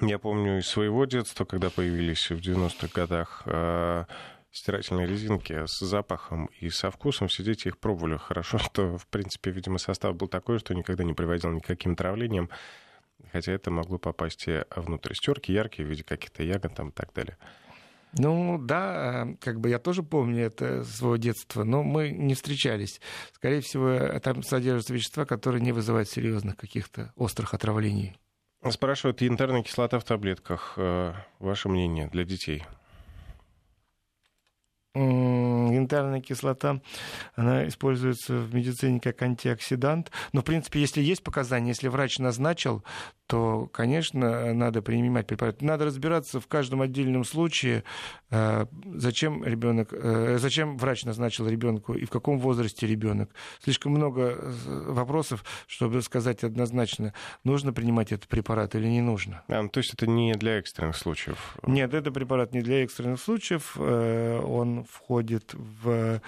Я 0.00 0.18
помню 0.18 0.58
из 0.58 0.66
своего 0.66 1.06
детства, 1.06 1.44
когда 1.44 1.70
появились 1.70 2.30
в 2.30 2.36
90-х 2.36 2.88
годах 2.92 3.42
э, 3.46 4.04
стирательные 4.50 5.06
резинки 5.06 5.64
с 5.66 5.78
запахом 5.80 6.50
и 6.60 6.68
со 6.68 6.90
вкусом, 6.90 7.28
все 7.28 7.42
дети 7.42 7.68
их 7.68 7.78
пробовали 7.78 8.18
хорошо, 8.18 8.58
что, 8.58 8.98
в 8.98 9.06
принципе, 9.06 9.50
видимо, 9.50 9.78
состав 9.78 10.14
был 10.14 10.28
такой, 10.28 10.58
что 10.58 10.74
никогда 10.74 11.02
не 11.02 11.14
приводил 11.14 11.50
никаким 11.50 11.96
травлением, 11.96 12.50
хотя 13.32 13.52
это 13.52 13.70
могло 13.70 13.98
попасть 13.98 14.46
и 14.48 14.64
внутрь 14.74 15.14
стерки, 15.14 15.52
яркие 15.52 15.86
в 15.86 15.90
виде 15.90 16.04
каких-то 16.04 16.42
ягод 16.42 16.74
там 16.74 16.90
и 16.90 16.92
так 16.92 17.14
далее. 17.14 17.38
Ну 18.18 18.58
да, 18.58 19.28
как 19.40 19.60
бы 19.60 19.68
я 19.70 19.78
тоже 19.78 20.02
помню 20.02 20.44
это 20.44 20.84
своего 20.84 21.16
детства, 21.16 21.64
но 21.64 21.82
мы 21.82 22.10
не 22.10 22.34
встречались. 22.34 23.00
Скорее 23.32 23.60
всего, 23.60 24.18
там 24.20 24.42
содержатся 24.42 24.94
вещества, 24.94 25.24
которые 25.24 25.62
не 25.62 25.72
вызывают 25.72 26.08
серьезных 26.08 26.56
каких-то 26.56 27.12
острых 27.16 27.52
отравлений. 27.52 28.16
Спрашивают, 28.68 29.20
янтарная 29.20 29.62
кислота 29.62 29.98
в 29.98 30.04
таблетках. 30.04 30.74
Э, 30.76 31.14
ваше 31.38 31.68
мнение 31.68 32.08
для 32.08 32.24
детей? 32.24 32.64
Янтарная 34.96 36.20
кислота, 36.20 36.80
она 37.34 37.68
используется 37.68 38.38
в 38.38 38.54
медицине 38.54 39.00
как 39.00 39.20
антиоксидант. 39.22 40.10
Но, 40.32 40.40
в 40.40 40.44
принципе, 40.44 40.80
если 40.80 41.02
есть 41.02 41.22
показания, 41.22 41.68
если 41.68 41.88
врач 41.88 42.18
назначил, 42.18 42.84
то, 43.26 43.68
конечно, 43.72 44.54
надо 44.54 44.82
принимать 44.82 45.26
препараты. 45.26 45.64
Надо 45.64 45.84
разбираться 45.84 46.40
в 46.40 46.46
каждом 46.46 46.80
отдельном 46.80 47.24
случае, 47.24 47.82
э, 48.30 48.66
зачем 48.94 49.44
ребенок, 49.44 49.88
э, 49.92 50.38
зачем 50.38 50.76
врач 50.78 51.04
назначил 51.04 51.48
ребенку 51.48 51.94
и 51.94 52.04
в 52.04 52.10
каком 52.10 52.38
возрасте 52.38 52.86
ребенок. 52.86 53.34
Слишком 53.62 53.92
много 53.92 54.22
э, 54.22 54.52
вопросов, 54.88 55.44
чтобы 55.66 56.02
сказать 56.02 56.44
однозначно, 56.44 57.14
нужно 57.42 57.72
принимать 57.72 58.12
этот 58.12 58.28
препарат 58.28 58.74
или 58.76 58.86
не 58.86 59.00
нужно. 59.00 59.42
А, 59.48 59.66
то 59.68 59.78
есть 59.78 59.92
это 59.92 60.06
не 60.06 60.34
для 60.34 60.58
экстренных 60.58 60.96
случаев? 60.96 61.56
Нет, 61.66 61.94
это 61.94 62.12
препарат 62.12 62.52
не 62.52 62.60
для 62.60 62.84
экстренных 62.84 63.20
случаев. 63.20 63.76
Он 63.76 64.85
входит 64.90 65.54
в, 65.54 66.20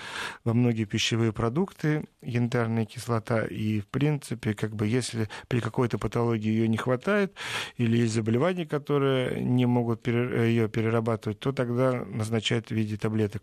во 0.45 0.55
многие 0.55 0.85
пищевые 0.85 1.33
продукты, 1.33 2.05
янтарная 2.23 2.85
кислота, 2.85 3.45
и, 3.45 3.81
в 3.81 3.87
принципе, 3.87 4.55
как 4.55 4.75
бы, 4.75 4.87
если 4.87 5.29
при 5.49 5.61
какой-то 5.61 5.99
патологии 5.99 6.49
ее 6.49 6.69
не 6.69 6.77
хватает, 6.77 7.35
или 7.77 7.99
есть 7.99 8.15
заболевания, 8.15 8.67
которые 8.67 9.41
не 9.41 9.67
могут 9.67 10.07
ее 10.07 10.69
перерабатывать, 10.69 11.41
то 11.41 11.53
тогда 11.53 12.05
назначают 12.05 12.69
в 12.69 12.73
виде 12.73 12.97
таблеток. 12.97 13.43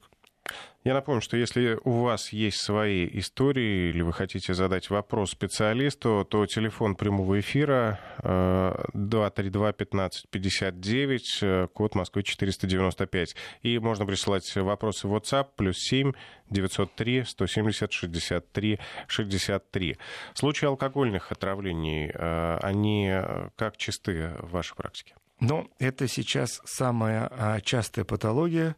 Я 0.86 0.94
напомню, 0.94 1.22
что 1.22 1.36
если 1.36 1.78
у 1.84 2.04
вас 2.04 2.32
есть 2.32 2.58
свои 2.58 3.10
истории 3.14 3.90
или 3.90 4.04
вы 4.04 4.14
хотите 4.14 4.54
задать 4.54 4.92
вопрос 4.92 5.32
специалисту, 5.32 6.28
то 6.30 6.46
телефон 6.46 6.96
прямого 6.96 7.40
эфира 7.40 8.00
232-1559, 8.22 11.20
э, 11.42 11.68
код 11.74 11.96
Москвы 11.96 12.22
495. 12.22 13.36
И 13.64 13.80
можно 13.80 14.06
присылать 14.06 14.56
вопросы 14.56 15.08
в 15.08 15.16
WhatsApp 15.16 15.48
плюс 15.56 15.80
7 15.80 16.14
903 16.52 17.24
170 17.24 17.92
63 17.92 18.80
63. 19.08 19.98
Случаи 20.36 20.68
алкогольных 20.68 21.32
отравлений, 21.32 22.12
э, 22.14 22.60
они 22.62 23.10
э, 23.10 23.50
как 23.56 23.78
чисты 23.78 24.36
в 24.38 24.52
вашей 24.52 24.76
практике? 24.76 25.16
Но 25.40 25.68
это 25.80 26.08
сейчас 26.08 26.62
самая 26.64 27.30
а, 27.30 27.60
частая 27.62 28.06
патология 28.06 28.76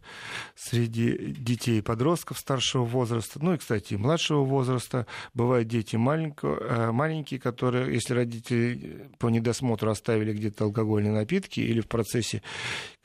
среди 0.56 1.16
детей 1.34 1.80
и 1.80 1.82
подростков 1.82 2.40
старшего 2.40 2.84
возраста, 2.84 3.40
ну 3.42 3.54
и, 3.54 3.58
кстати, 3.58 3.94
младшего 3.94 4.44
возраста. 4.44 5.06
Бывают 5.34 5.68
дети 5.68 5.96
маленькие, 5.98 6.92
маленькие, 6.92 7.40
которые, 7.40 7.94
если 7.94 8.16
родители 8.16 9.10
по 9.20 9.30
недосмотру 9.30 9.92
оставили 9.92 10.34
где-то 10.34 10.66
алкогольные 10.66 11.14
напитки 11.14 11.60
или 11.60 11.80
в 11.80 11.88
процессе 11.88 12.42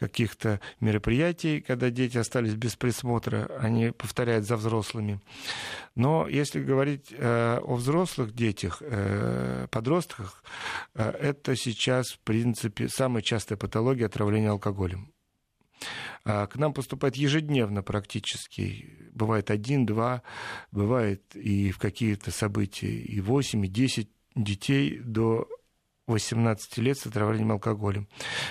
каких-то 0.02 0.60
мероприятий, 0.80 1.60
когда 1.60 1.88
дети 1.90 2.18
остались 2.18 2.54
без 2.54 2.74
присмотра, 2.74 3.48
они 3.60 3.92
повторяют 3.92 4.44
за 4.44 4.56
взрослыми. 4.56 5.20
Но 5.94 6.26
если 6.26 6.60
говорить 6.60 7.12
э, 7.12 7.58
о 7.62 7.76
взрослых 7.76 8.34
детях, 8.34 8.82
э, 8.84 9.68
подростках, 9.70 10.42
э, 10.94 11.08
это 11.08 11.54
сейчас, 11.54 12.08
в 12.08 12.18
принципе, 12.18 12.88
самая 12.88 13.22
частая 13.22 13.56
патология 13.56 14.06
отравления 14.06 14.50
алкоголем. 14.50 15.12
А 16.24 16.48
к 16.48 16.56
нам 16.56 16.74
поступает 16.74 17.14
ежедневно 17.14 17.82
практически. 17.84 19.10
Бывает 19.12 19.52
один, 19.52 19.86
два, 19.86 20.22
бывает 20.72 21.36
и 21.36 21.70
в 21.70 21.78
какие-то 21.78 22.32
события 22.32 22.90
и 22.90 23.20
8, 23.20 23.64
и 23.64 23.68
10 23.68 24.10
детей 24.34 24.98
до 24.98 25.46
18 26.12 26.78
лет 26.78 26.98
с 26.98 27.06
отравлением 27.06 27.52
алкоголем. 27.52 28.06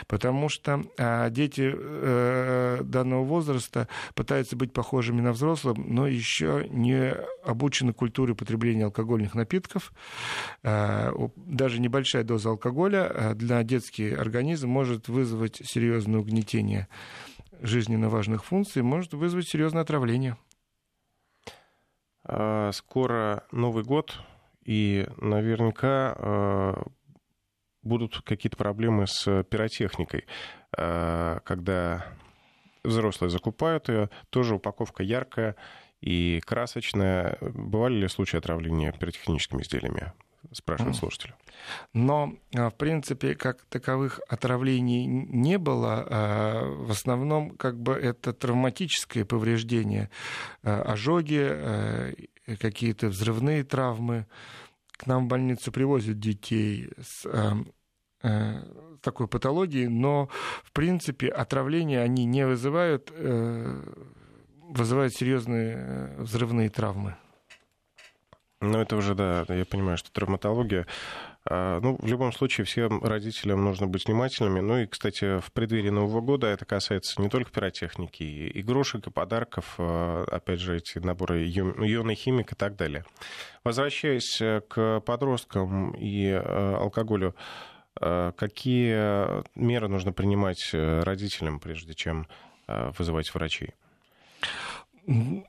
Потому 0.07 0.49
что 0.49 0.83
а, 0.97 1.29
дети 1.29 1.71
э, 1.73 2.79
данного 2.83 3.23
возраста 3.23 3.87
пытаются 4.15 4.55
быть 4.55 4.73
похожими 4.73 5.21
на 5.21 5.31
взрослых, 5.31 5.77
но 5.77 6.07
еще 6.07 6.67
не 6.69 7.13
обучены 7.45 7.93
культуре 7.93 8.35
потребления 8.35 8.85
алкогольных 8.85 9.35
напитков. 9.35 9.93
А, 10.63 11.13
даже 11.35 11.79
небольшая 11.79 12.23
доза 12.23 12.49
алкоголя 12.49 13.11
а, 13.13 13.33
для 13.35 13.63
детский 13.63 14.11
организм 14.13 14.69
может 14.69 15.07
вызвать 15.07 15.61
серьезное 15.63 16.19
угнетение 16.19 16.87
жизненно 17.61 18.09
важных 18.09 18.43
функций, 18.43 18.81
может 18.81 19.13
вызвать 19.13 19.47
серьезное 19.47 19.83
отравление. 19.83 20.35
Скоро 22.71 23.43
Новый 23.51 23.83
год, 23.83 24.19
и 24.63 25.07
наверняка 25.17 26.15
будут 27.83 28.21
какие-то 28.21 28.57
проблемы 28.57 29.07
с 29.07 29.43
пиротехникой, 29.43 30.25
э, 30.77 31.39
когда 31.43 32.05
взрослые 32.83 33.29
закупают 33.29 33.89
ее, 33.89 34.09
тоже 34.29 34.55
упаковка 34.55 35.03
яркая 35.03 35.55
и 36.01 36.41
красочная. 36.45 37.37
Бывали 37.41 37.95
ли 37.95 38.07
случаи 38.07 38.37
отравления 38.37 38.91
пиротехническими 38.91 39.61
изделиями? 39.61 40.13
спрашивают 40.53 40.97
слушатели. 40.97 41.35
Но, 41.93 42.33
э, 42.51 42.67
в 42.67 42.73
принципе, 42.73 43.35
как 43.35 43.63
таковых 43.65 44.19
отравлений 44.27 45.05
не 45.05 45.59
было. 45.59 46.05
А 46.09 46.65
в 46.65 46.89
основном, 46.89 47.51
как 47.51 47.79
бы, 47.79 47.93
это 47.93 48.33
травматическое 48.33 49.23
повреждение, 49.23 50.09
э, 50.63 50.71
ожоги, 50.71 52.27
какие-то 52.59 53.07
взрывные 53.09 53.63
травмы, 53.63 54.25
к 55.01 55.07
нам 55.07 55.25
в 55.25 55.27
больницу 55.27 55.71
привозят 55.71 56.19
детей 56.19 56.89
с 57.01 57.25
э, 57.25 57.53
э, 58.21 58.63
такой 59.01 59.27
патологией, 59.27 59.87
но, 59.87 60.29
в 60.63 60.71
принципе, 60.71 61.27
отравления 61.29 62.01
они 62.01 62.25
не 62.25 62.45
вызывают, 62.45 63.11
э, 63.11 63.81
вызывают 64.69 65.15
серьезные 65.15 66.15
взрывные 66.19 66.69
травмы. 66.69 67.15
Ну, 68.59 68.77
это 68.77 68.95
уже, 68.95 69.15
да, 69.15 69.43
я 69.49 69.65
понимаю, 69.65 69.97
что 69.97 70.11
травматология. 70.11 70.85
А, 71.49 71.79
ну, 71.79 71.97
в 71.99 72.05
любом 72.05 72.31
случае, 72.31 72.65
всем 72.65 73.03
родителям 73.03 73.63
нужно 73.63 73.87
быть 73.87 74.05
внимательными. 74.05 74.59
Ну 74.59 74.79
и, 74.79 74.85
кстати, 74.85 75.39
в 75.39 75.51
преддверии 75.51 75.89
Нового 75.89 76.21
года 76.21 76.47
это 76.47 76.65
касается 76.65 77.21
не 77.21 77.29
только 77.29 77.51
пиротехники, 77.51 78.51
игрушек 78.53 79.07
и 79.07 79.11
подарков, 79.11 79.75
а, 79.77 80.23
опять 80.29 80.59
же, 80.59 80.77
эти 80.77 80.99
наборы 80.99 81.47
ионный 81.47 82.15
химик 82.15 82.51
и 82.51 82.55
так 82.55 82.75
далее. 82.75 83.05
Возвращаясь 83.63 84.41
э, 84.41 84.61
к 84.67 85.01
подросткам 85.01 85.91
и 85.91 86.25
э, 86.25 86.75
алкоголю, 86.75 87.35
э, 87.99 88.31
какие 88.35 89.59
меры 89.59 89.87
нужно 89.87 90.13
принимать 90.13 90.69
родителям, 90.73 91.59
прежде 91.59 91.93
чем 91.93 92.27
вызывать 92.67 93.33
врачей? 93.33 93.73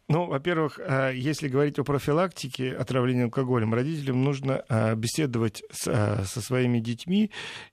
Ну, 0.08 0.26
во-первых, 0.26 0.80
а, 0.80 1.10
если 1.10 1.48
говорить 1.48 1.78
о 1.78 1.84
профилактике 1.84 2.72
отравления 2.72 3.24
алкоголем, 3.24 3.74
родителям 3.74 4.24
нужно 4.24 4.64
а, 4.68 4.94
беседовать 4.94 5.62
с, 5.70 5.86
а, 5.86 6.24
со 6.24 6.40
своими 6.40 6.80
детьми 6.80 7.30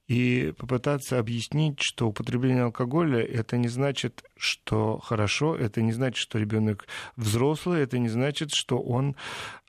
и 0.08 0.54
попытаться 0.58 1.18
объяснить, 1.18 1.80
что 1.82 2.08
употребление 2.08 2.64
алкоголя 2.64 3.20
это 3.20 3.58
не 3.58 3.68
значит, 3.68 4.24
что 4.38 5.00
хорошо, 5.00 5.56
это 5.56 5.82
не 5.82 5.92
значит, 5.92 6.18
что 6.18 6.38
ребенок 6.38 6.88
взрослый, 7.16 7.82
это 7.82 7.98
не 7.98 8.10
значит, 8.10 8.50
что 8.54 8.80
он 8.80 9.16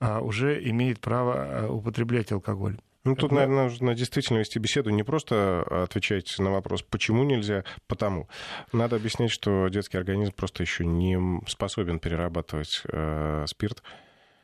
уже 0.01 0.63
имеет 0.71 1.01
право 1.01 1.69
употреблять 1.69 2.33
алкоголь. 2.33 2.79
Ну, 3.05 3.17
тут, 3.17 3.33
наверное, 3.33 3.65
нужно 3.65 3.95
действительно 3.95 4.39
вести 4.39 4.59
беседу, 4.59 4.91
не 4.91 5.03
просто 5.03 5.63
отвечать 5.85 6.35
на 6.39 6.51
вопрос, 6.51 6.83
почему 6.83 7.25
нельзя, 7.25 7.65
потому. 7.87 8.29
Надо 8.73 8.97
объяснять, 8.97 9.31
что 9.31 9.69
детский 9.69 9.97
организм 9.97 10.33
просто 10.33 10.63
еще 10.63 10.85
не 10.85 11.41
способен 11.47 11.99
перерабатывать 11.99 12.83
э, 12.93 13.45
спирт. 13.47 13.83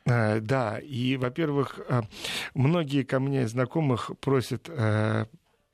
Э, 0.05 0.39
да, 0.39 0.79
и, 0.79 1.17
во-первых, 1.17 1.79
э, 1.87 2.01
многие 2.55 3.03
ко 3.03 3.19
мне 3.19 3.47
знакомых 3.47 4.11
просят 4.21 4.69
э, 4.69 5.25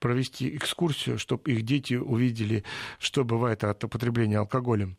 провести 0.04 0.54
экскурсию, 0.58 1.18
чтобы 1.18 1.50
их 1.54 1.62
дети 1.62 1.94
увидели, 1.94 2.66
что 3.00 3.24
бывает 3.24 3.64
от 3.64 3.82
употребления 3.86 4.38
алкоголем. 4.38 4.98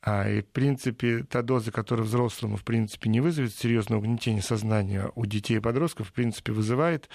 А, 0.00 0.30
и, 0.30 0.40
в 0.40 0.46
принципе, 0.46 1.24
та 1.24 1.42
доза, 1.42 1.72
которая 1.72 2.06
взрослому, 2.06 2.56
в 2.56 2.62
принципе, 2.62 3.10
не 3.10 3.20
вызовет 3.20 3.52
серьезного 3.52 3.98
угнетения 3.98 4.42
сознания 4.42 5.10
у 5.16 5.26
детей 5.26 5.56
и 5.56 5.60
подростков, 5.60 6.10
в 6.10 6.12
принципе, 6.12 6.52
вызывает. 6.52 7.08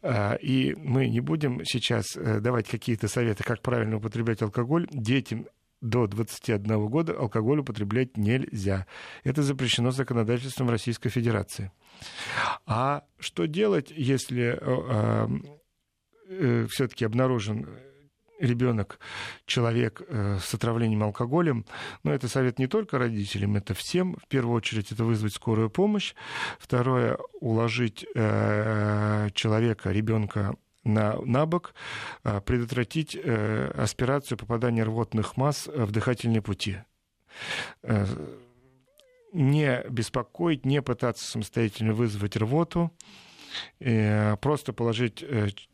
А, 0.00 0.36
и 0.36 0.74
мы 0.74 1.10
не 1.10 1.20
будем 1.20 1.62
сейчас 1.66 2.16
давать 2.16 2.66
какие-то 2.66 3.08
советы, 3.08 3.44
как 3.44 3.60
правильно 3.60 3.98
употреблять 3.98 4.40
алкоголь 4.40 4.88
детям 4.90 5.48
до 5.82 6.06
21 6.06 6.86
года 6.86 7.12
алкоголь 7.12 7.60
употреблять 7.60 8.16
нельзя. 8.16 8.86
Это 9.22 9.42
запрещено 9.42 9.90
законодательством 9.90 10.70
Российской 10.70 11.10
Федерации. 11.10 11.72
А 12.64 13.04
что 13.18 13.46
делать, 13.46 13.92
если 13.94 14.58
э, 16.30 16.64
э, 16.64 16.66
все-таки 16.68 17.04
обнаружен 17.04 17.68
ребенок, 18.38 18.98
человек 19.46 20.02
э, 20.08 20.38
с 20.40 20.54
отравлением 20.54 21.02
алкоголем, 21.02 21.66
но 22.02 22.12
это 22.12 22.28
совет 22.28 22.58
не 22.58 22.66
только 22.66 22.98
родителям, 22.98 23.56
это 23.56 23.74
всем. 23.74 24.16
В 24.16 24.26
первую 24.28 24.56
очередь 24.56 24.92
это 24.92 25.04
вызвать 25.04 25.34
скорую 25.34 25.70
помощь. 25.70 26.14
Второе, 26.58 27.18
уложить 27.40 28.06
э, 28.14 29.28
человека, 29.34 29.90
ребенка 29.92 30.56
на, 30.84 31.20
на 31.20 31.46
бок, 31.46 31.74
а, 32.24 32.40
предотвратить 32.40 33.14
э, 33.14 33.70
аспирацию 33.76 34.38
попадания 34.38 34.82
рвотных 34.82 35.36
масс 35.36 35.66
в 35.66 35.90
дыхательные 35.90 36.40
пути 36.40 36.78
э, 37.82 38.06
не 39.32 39.84
беспокоить, 39.88 40.64
не 40.64 40.82
пытаться 40.82 41.24
самостоятельно 41.24 41.92
вызвать 41.92 42.36
рвоту, 42.36 42.90
э, 43.78 44.36
просто 44.36 44.72
положить 44.72 45.22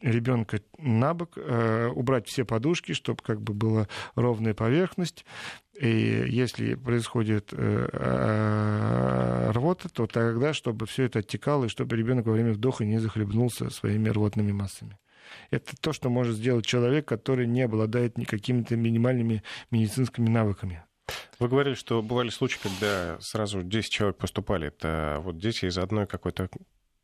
ребенка 0.01 0.61
на 0.79 1.15
бок, 1.15 1.37
убрать 1.95 2.29
все 2.29 2.45
подушки, 2.45 2.93
чтобы 2.93 3.23
как 3.23 3.41
бы 3.41 3.55
была 3.55 3.89
ровная 4.15 4.55
поверхность. 4.55 5.25
И 5.79 6.25
если 6.29 6.75
происходит 6.75 7.53
рвота, 9.53 9.89
то 9.89 10.07
тогда, 10.07 10.53
чтобы 10.55 10.87
все 10.87 11.05
это 11.05 11.19
оттекало, 11.21 11.67
и 11.67 11.69
чтобы 11.69 11.97
ребенок 11.97 12.27
во 12.27 12.33
время 12.33 12.53
вдоха 12.53 12.85
не 12.85 12.99
захлебнулся 12.99 13.71
своими 13.71 14.09
рвотными 14.09 14.53
массами. 14.53 14.99
Это 15.51 15.77
то, 15.81 15.93
что 15.93 16.09
может 16.09 16.37
сделать 16.37 16.67
человек, 16.67 17.07
который 17.07 17.47
не 17.47 17.63
обладает 17.63 18.19
никакими-то 18.19 18.77
минимальными 18.77 19.43
медицинскими 19.71 20.29
навыками. 20.29 20.85
Вы 21.39 21.49
говорили, 21.49 21.75
что 21.75 22.03
бывали 22.03 22.31
случаи, 22.31 22.59
когда 22.63 23.19
сразу 23.21 23.63
10 23.63 23.91
человек 23.91 24.17
поступали. 24.17 24.69
Это 24.69 25.21
вот 25.23 25.39
дети 25.39 25.67
из 25.67 25.79
одной 25.79 26.07
какой-то 26.07 26.49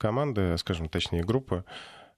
команды, 0.02 0.58
скажем, 0.58 0.88
точнее, 0.88 1.22
группы, 1.22 1.64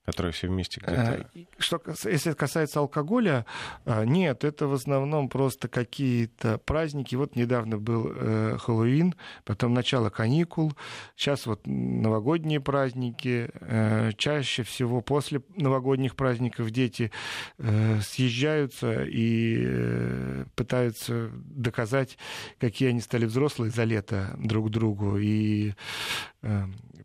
которые 0.07 0.33
все 0.33 0.49
вместе 0.49 0.81
где-то... 0.81 1.27
Э, 1.35 1.45
что, 1.59 1.81
если 2.05 2.33
касается 2.33 2.81
алкоголя, 2.81 3.47
э, 3.85 4.05
нет, 4.05 4.45
это 4.45 4.67
в 4.67 4.75
основном 4.75 5.29
просто 5.29 5.69
какие-то 5.69 6.59
праздники. 6.59 7.15
Вот 7.15 7.37
недавно 7.37 7.79
был 7.79 8.13
э, 8.15 8.59
Хэллоуин, 8.59 9.15
потом 9.45 9.73
начало 9.73 10.11
каникул, 10.11 10.73
сейчас 11.17 11.47
вот 11.47 11.67
новогодние 11.67 12.61
праздники. 12.61 13.51
Э, 13.61 14.13
чаще 14.17 14.63
всего 14.63 15.01
после 15.01 15.43
новогодних 15.57 16.17
праздников 16.17 16.71
дети 16.71 17.11
э, 17.59 18.01
съезжаются 18.01 19.05
и 19.05 20.45
пытаются 20.55 21.31
доказать, 21.35 22.19
какие 22.59 22.91
они 22.91 23.01
стали 23.01 23.25
взрослые 23.25 23.71
за 23.71 23.85
лето 23.85 24.35
друг 24.39 24.71
другу. 24.71 25.17
И 25.19 25.73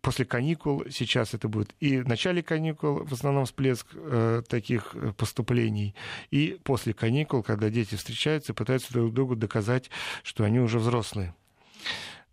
после 0.02 0.26
каникул, 0.26 0.84
сейчас 0.90 1.34
это 1.34 1.48
будет 1.48 1.74
и 1.80 2.00
в 2.00 2.08
начале 2.08 2.44
каникул, 2.44 3.04
в 3.04 3.14
основном 3.14 3.46
всплеск 3.46 3.88
э, 3.94 4.42
таких 4.48 4.96
э, 4.96 5.14
поступлений, 5.18 5.96
и 6.32 6.60
после 6.64 6.94
каникул, 6.94 7.44
когда 7.44 7.70
дети 7.70 7.96
встречаются, 7.96 8.54
пытаются 8.54 8.94
друг 8.94 9.14
другу 9.14 9.36
доказать, 9.36 9.90
что 10.24 10.44
они 10.44 10.60
уже 10.60 10.80
взрослые. 10.80 11.34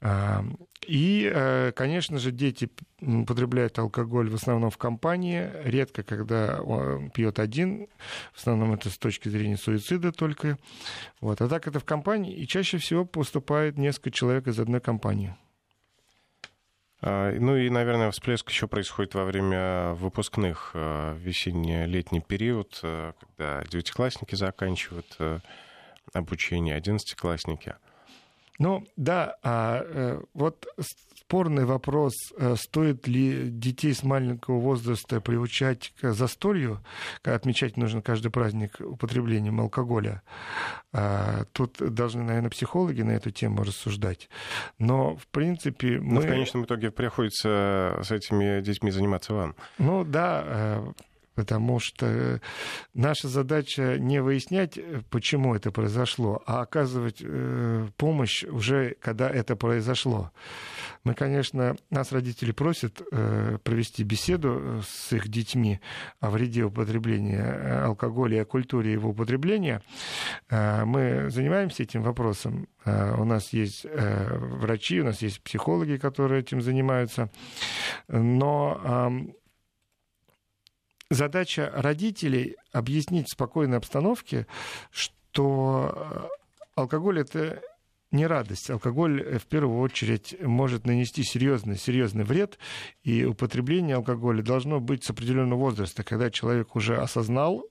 А, 0.01 0.45
и, 0.87 1.31
э, 1.33 1.73
конечно 1.75 2.19
же, 2.19 2.31
дети 2.31 2.69
потребляют 3.27 3.79
алкоголь 3.79 4.29
в 4.29 4.35
основном 4.35 4.71
в 4.71 4.79
компании, 4.79 5.51
редко, 5.64 6.03
когда 6.03 6.61
он 6.61 7.11
пьет 7.11 7.39
один, 7.39 7.89
в 8.33 8.39
основном 8.39 8.75
это 8.75 8.91
с 8.91 8.99
точки 8.99 9.29
зрения 9.29 9.57
суицида 9.57 10.12
только. 10.12 10.59
Вот. 11.21 11.41
А 11.41 11.49
так 11.49 11.67
это 11.67 11.81
в 11.81 11.85
компании, 11.85 12.35
и 12.35 12.47
чаще 12.47 12.79
всего 12.79 13.05
поступает 13.05 13.79
несколько 13.79 14.11
человек 14.11 14.47
из 14.49 14.61
одной 14.61 14.81
компании. 14.81 15.35
А, 17.03 17.32
ну 17.38 17.57
и, 17.57 17.68
наверное, 17.68 18.11
всплеск 18.11 18.49
еще 18.51 18.68
происходит 18.68 19.14
во 19.14 19.24
время 19.24 19.92
выпускных 19.94 20.70
а, 20.74 21.14
весенне-летний 21.16 22.20
период, 22.20 22.80
а, 22.82 23.12
когда 23.20 23.64
девятиклассники 23.64 24.34
заканчивают 24.34 25.18
обучение, 26.12 26.74
одиннадцатиклассники. 26.74 27.74
Ну 28.59 28.86
да, 28.97 29.36
э, 29.42 30.22
вот 30.32 30.66
спорный 31.27 31.64
вопрос, 31.64 32.14
э, 32.37 32.55
стоит 32.57 33.09
ли 33.09 33.51
детей 33.51 33.93
с 33.93 34.05
маленького 34.05 34.61
возраста 34.61 35.20
приучать 35.20 35.93
к 36.01 36.12
застолью, 36.12 36.85
отмечать 37.24 37.77
нужно 37.77 38.01
каждый 38.01 38.31
праздник 38.31 38.77
употреблением 38.81 39.61
алкоголя. 39.61 40.22
А, 40.93 41.45
тут 41.53 41.79
должны, 41.79 42.22
наверное, 42.22 42.51
психологи 42.51 43.03
на 43.03 43.11
эту 43.11 43.33
тему 43.33 43.64
рассуждать. 43.64 44.29
Но, 44.79 45.16
в 45.16 45.27
принципе, 45.27 45.99
мы... 45.99 46.14
Но 46.14 46.20
в 46.20 46.29
конечном 46.29 46.64
итоге 46.64 46.93
приходится 46.93 48.01
с 48.05 48.11
этими 48.12 48.61
детьми 48.61 48.93
заниматься 48.93 49.35
вам. 49.35 49.57
Ну 49.79 50.05
да, 50.05 50.45
э, 50.47 50.93
потому 51.37 51.78
что 51.78 52.41
наша 52.95 53.28
задача 53.28 53.99
не 53.99 54.20
выяснять, 54.20 54.78
почему 55.11 55.55
это 55.55 55.70
произошло, 55.70 56.43
а 56.47 56.62
оказывать 56.62 57.18
э, 57.20 57.89
помощь 57.97 58.43
уже, 58.45 58.97
когда 59.01 59.28
это 59.28 59.55
произошло. 59.55 60.32
Мы, 61.05 61.14
конечно, 61.14 61.76
нас 61.91 62.11
родители 62.11 62.53
просят 62.53 63.03
э, 63.12 63.59
провести 63.62 64.03
беседу 64.03 64.82
с 64.82 65.12
их 65.12 65.28
детьми 65.28 65.78
о 66.20 66.30
вреде 66.30 66.64
употребления 66.64 67.45
э, 67.45 67.84
алкоголя 67.84 68.39
и 68.39 68.41
о 68.41 68.45
культуре 68.47 68.93
его 68.93 69.11
употребления. 69.11 69.82
Мы 70.51 71.28
занимаемся 71.28 71.82
этим 71.82 72.03
вопросом. 72.03 72.68
У 72.84 73.24
нас 73.24 73.53
есть 73.53 73.84
врачи, 73.84 75.01
у 75.01 75.05
нас 75.05 75.20
есть 75.20 75.43
психологи, 75.43 75.97
которые 75.97 76.41
этим 76.41 76.62
занимаются. 76.62 77.30
Но 78.09 79.11
задача 81.11 81.71
родителей 81.75 82.57
объяснить 82.73 83.29
в 83.29 83.33
спокойной 83.33 83.79
обстановке, 83.79 84.47
что 84.91 85.93
э, 85.95 86.29
алкоголь 86.75 87.21
это 87.21 87.63
не 88.13 88.27
радость. 88.27 88.71
Алкоголь 88.71 89.23
э, 89.23 89.39
в 89.39 89.47
первую 89.47 89.81
очередь 89.81 90.37
может 90.41 90.87
нанести 90.87 91.23
серьезный, 91.23 91.77
серьезный 91.77 92.25
вред, 92.25 92.59
и 93.03 93.25
употребление 93.25 93.97
алкоголя 93.97 94.43
должно 94.43 94.81
быть 94.81 95.05
с 95.05 95.11
определенного 95.11 95.59
возраста, 95.59 96.03
когда 96.03 96.31
человек 96.31 96.77
уже 96.77 96.97
осознал, 96.97 97.65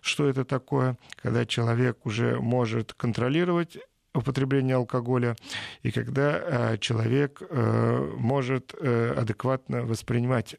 что 0.00 0.28
это 0.28 0.44
такое, 0.44 0.96
когда 1.22 1.46
человек 1.46 2.04
уже 2.04 2.40
может 2.40 2.92
контролировать 2.92 3.78
употребление 4.14 4.76
алкоголя, 4.76 5.36
и 5.82 5.90
когда 5.90 6.72
э, 6.72 6.78
человек 6.78 7.42
э, 7.42 8.12
может 8.16 8.74
э, 8.74 9.14
адекватно 9.16 9.82
воспринимать 9.82 10.56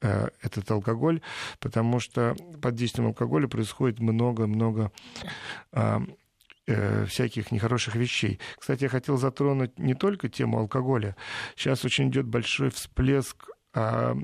этот 0.00 0.70
алкоголь, 0.70 1.20
потому 1.58 2.00
что 2.00 2.34
под 2.60 2.74
действием 2.74 3.08
алкоголя 3.08 3.48
происходит 3.48 4.00
много-много 4.00 4.92
а, 5.72 6.02
э, 6.66 7.04
всяких 7.04 7.52
нехороших 7.52 7.96
вещей. 7.96 8.40
Кстати, 8.58 8.84
я 8.84 8.88
хотел 8.88 9.16
затронуть 9.16 9.78
не 9.78 9.94
только 9.94 10.28
тему 10.28 10.58
алкоголя. 10.58 11.16
Сейчас 11.54 11.84
очень 11.84 12.08
идет 12.08 12.26
большой 12.26 12.70
всплеск 12.70 13.50
а, 13.74 14.16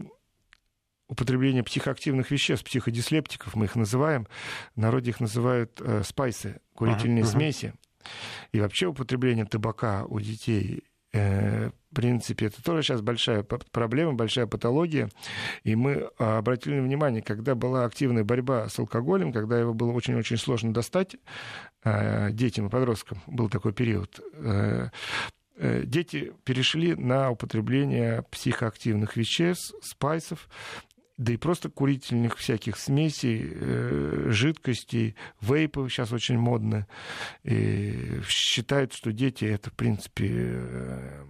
употребления 1.09 1.63
психоактивных 1.63 2.31
веществ, 2.31 2.65
психодислептиков, 2.65 3.55
мы 3.55 3.67
их 3.67 3.77
называем. 3.77 4.27
В 4.75 4.81
народе 4.81 5.11
их 5.11 5.21
называют 5.21 5.81
э, 5.81 6.03
спайсы, 6.03 6.61
курительные 6.75 7.25
uh-huh, 7.25 7.29
смеси. 7.29 7.75
И 8.53 8.61
вообще 8.61 8.87
употребление 8.87 9.45
табака 9.45 10.05
у 10.07 10.21
детей 10.21 10.85
Э, 10.85 10.96
в 11.13 11.95
принципе, 11.95 12.47
это 12.47 12.63
тоже 12.63 12.83
сейчас 12.83 13.01
большая 13.01 13.43
проблема, 13.43 14.13
большая 14.13 14.47
патология. 14.47 15.09
И 15.65 15.75
мы 15.75 16.11
а, 16.19 16.39
обратили 16.39 16.79
внимание, 16.79 17.23
когда 17.23 17.55
была 17.55 17.85
активная 17.85 18.25
борьба 18.25 18.69
с 18.69 18.79
алкоголем, 18.79 19.33
когда 19.33 19.59
его 19.59 19.73
было 19.73 19.93
очень-очень 19.93 20.37
сложно 20.37 20.75
достать 20.75 21.17
а, 21.83 22.31
детям 22.31 22.67
и 22.67 22.71
подросткам, 22.71 23.23
был 23.27 23.49
такой 23.49 23.73
период, 23.73 24.21
э, 24.35 24.89
э, 25.57 25.83
дети 25.85 26.35
перешли 26.45 26.95
на 26.95 27.31
употребление 27.31 28.25
психоактивных 28.31 29.17
веществ, 29.17 29.75
спайсов, 29.83 30.49
да 31.17 31.33
и 31.33 31.37
просто 31.37 31.71
курительных 31.71 32.37
всяких 32.37 32.77
смесей, 32.77 33.51
э, 33.51 34.27
жидкостей, 34.31 35.17
вейпы 35.41 35.89
сейчас 35.89 36.13
очень 36.13 36.39
модно. 36.39 36.87
И 37.43 38.21
считают, 38.29 38.93
что 38.93 39.13
дети 39.13 39.45
это, 39.45 39.71
в 39.71 39.75
принципе, 39.75 40.29
э, 40.31 41.25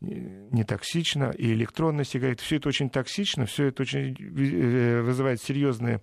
не 0.00 0.64
токсично, 0.64 1.30
и 1.36 1.52
электронная 1.52 2.04
сигарета. 2.04 2.42
Все 2.42 2.56
это 2.56 2.68
очень 2.68 2.90
токсично, 2.90 3.46
все 3.46 3.66
это 3.66 3.82
очень 3.82 4.16
э, 4.18 5.02
вызывает 5.02 5.42
серьезные 5.42 6.00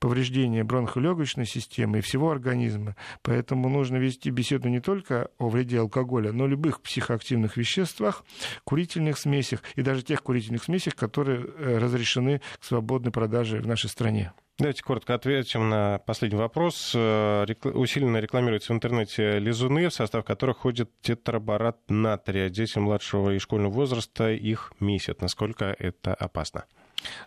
повреждения 0.00 0.64
бронхолегочной 0.64 1.46
системы 1.46 1.98
и 1.98 2.00
всего 2.00 2.30
организма. 2.30 2.96
Поэтому 3.22 3.68
нужно 3.68 3.96
вести 3.96 4.30
беседу 4.30 4.68
не 4.68 4.80
только 4.80 5.30
о 5.38 5.48
вреде 5.48 5.80
алкоголя, 5.80 6.32
но 6.32 6.46
и 6.46 6.50
любых 6.50 6.80
психоактивных 6.80 7.56
веществах, 7.56 8.24
курительных 8.64 9.18
смесях 9.18 9.62
и 9.74 9.82
даже 9.82 10.02
тех 10.02 10.22
курительных 10.22 10.64
смесях, 10.64 10.94
которые 10.94 11.40
э, 11.40 11.78
разрешены 11.78 12.40
к 12.60 12.64
свободной 12.64 13.12
продаже 13.12 13.60
в 13.60 13.66
нашей 13.66 13.90
стране. 13.90 14.32
Давайте 14.58 14.82
коротко 14.82 15.14
ответим 15.14 15.68
на 15.68 15.98
последний 15.98 16.38
вопрос. 16.38 16.92
Э, 16.94 17.44
усиленно 17.64 18.16
рекламируются 18.16 18.72
в 18.72 18.76
интернете 18.76 19.38
лизуны, 19.38 19.90
в 19.90 19.92
состав 19.92 20.24
которых 20.24 20.56
входит 20.58 20.90
тетраборат 21.02 21.78
натрия. 21.88 22.48
Дети 22.48 22.78
младшего 22.78 23.32
и 23.32 23.38
школьного 23.38 23.70
возраста 23.72 24.30
их 24.30 24.72
месяц. 24.80 25.16
Насколько 25.20 25.76
это 25.78 26.14
опасно? 26.14 26.64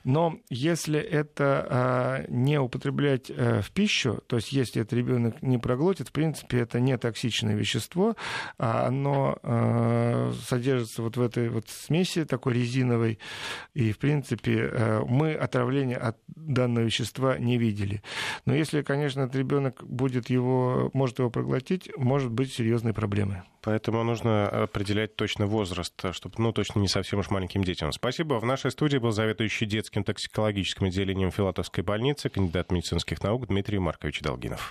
Но 0.04 0.40
если 0.50 1.00
это 1.00 1.68
а, 1.70 2.26
не 2.28 2.60
употреблять 2.60 3.30
а, 3.30 3.62
в 3.62 3.72
пищу, 3.72 4.22
то 4.28 4.38
есть 4.38 4.52
если 4.52 4.82
этот 4.82 4.94
ребенок 4.94 5.42
не 5.42 5.58
проглотит, 5.58 6.10
в 6.10 6.12
принципе, 6.12 6.60
это 6.60 6.80
не 6.80 6.98
токсичное 6.98 7.56
вещество, 7.56 8.16
а 8.58 8.88
оно 8.88 9.38
а, 9.44 10.32
содержится 10.48 11.02
вот 11.02 11.18
в 11.18 11.22
этой 11.22 11.50
вот 11.50 11.70
смеси 11.70 12.26
такой 12.26 12.54
резиновой, 12.54 13.20
и, 13.74 13.92
в 13.92 13.98
принципе, 13.98 14.70
а, 14.72 15.06
мы 15.06 15.34
отравления 15.34 15.98
от 15.98 16.18
данного 16.28 16.86
вещества 16.86 17.38
не 17.38 17.58
видели. 17.58 18.02
Но 18.46 18.56
если, 18.56 18.82
конечно, 18.82 19.22
этот 19.22 19.36
ребенок 19.36 19.84
будет 19.84 20.30
его, 20.30 20.90
может 20.94 21.20
его 21.20 21.30
проглотить, 21.30 21.90
может 21.98 22.32
быть 22.32 22.54
серьезные 22.54 22.94
проблемы. 22.94 23.44
Поэтому 23.62 24.04
нужно 24.04 24.48
определять 24.48 25.16
точно 25.16 25.46
возраст, 25.46 25.94
чтобы, 26.14 26.36
ну, 26.38 26.54
точно 26.54 26.80
не 26.80 26.88
совсем 26.88 27.20
уж 27.20 27.30
маленьким 27.30 27.64
детям. 27.64 27.92
Спасибо. 27.92 28.36
В 28.36 28.46
нашей 28.46 28.72
студии 28.72 28.98
был 28.98 29.12
заведующий 29.12 29.66
детским 29.70 30.04
токсикологическим 30.04 30.88
отделением 30.88 31.32
Филатовской 31.32 31.84
больницы, 31.84 32.30
кандидат 32.30 32.72
медицинских 32.72 33.24
наук 33.24 33.48
Дмитрий 33.48 33.80
Маркович 33.80 34.22
Долгинов. 34.22 34.68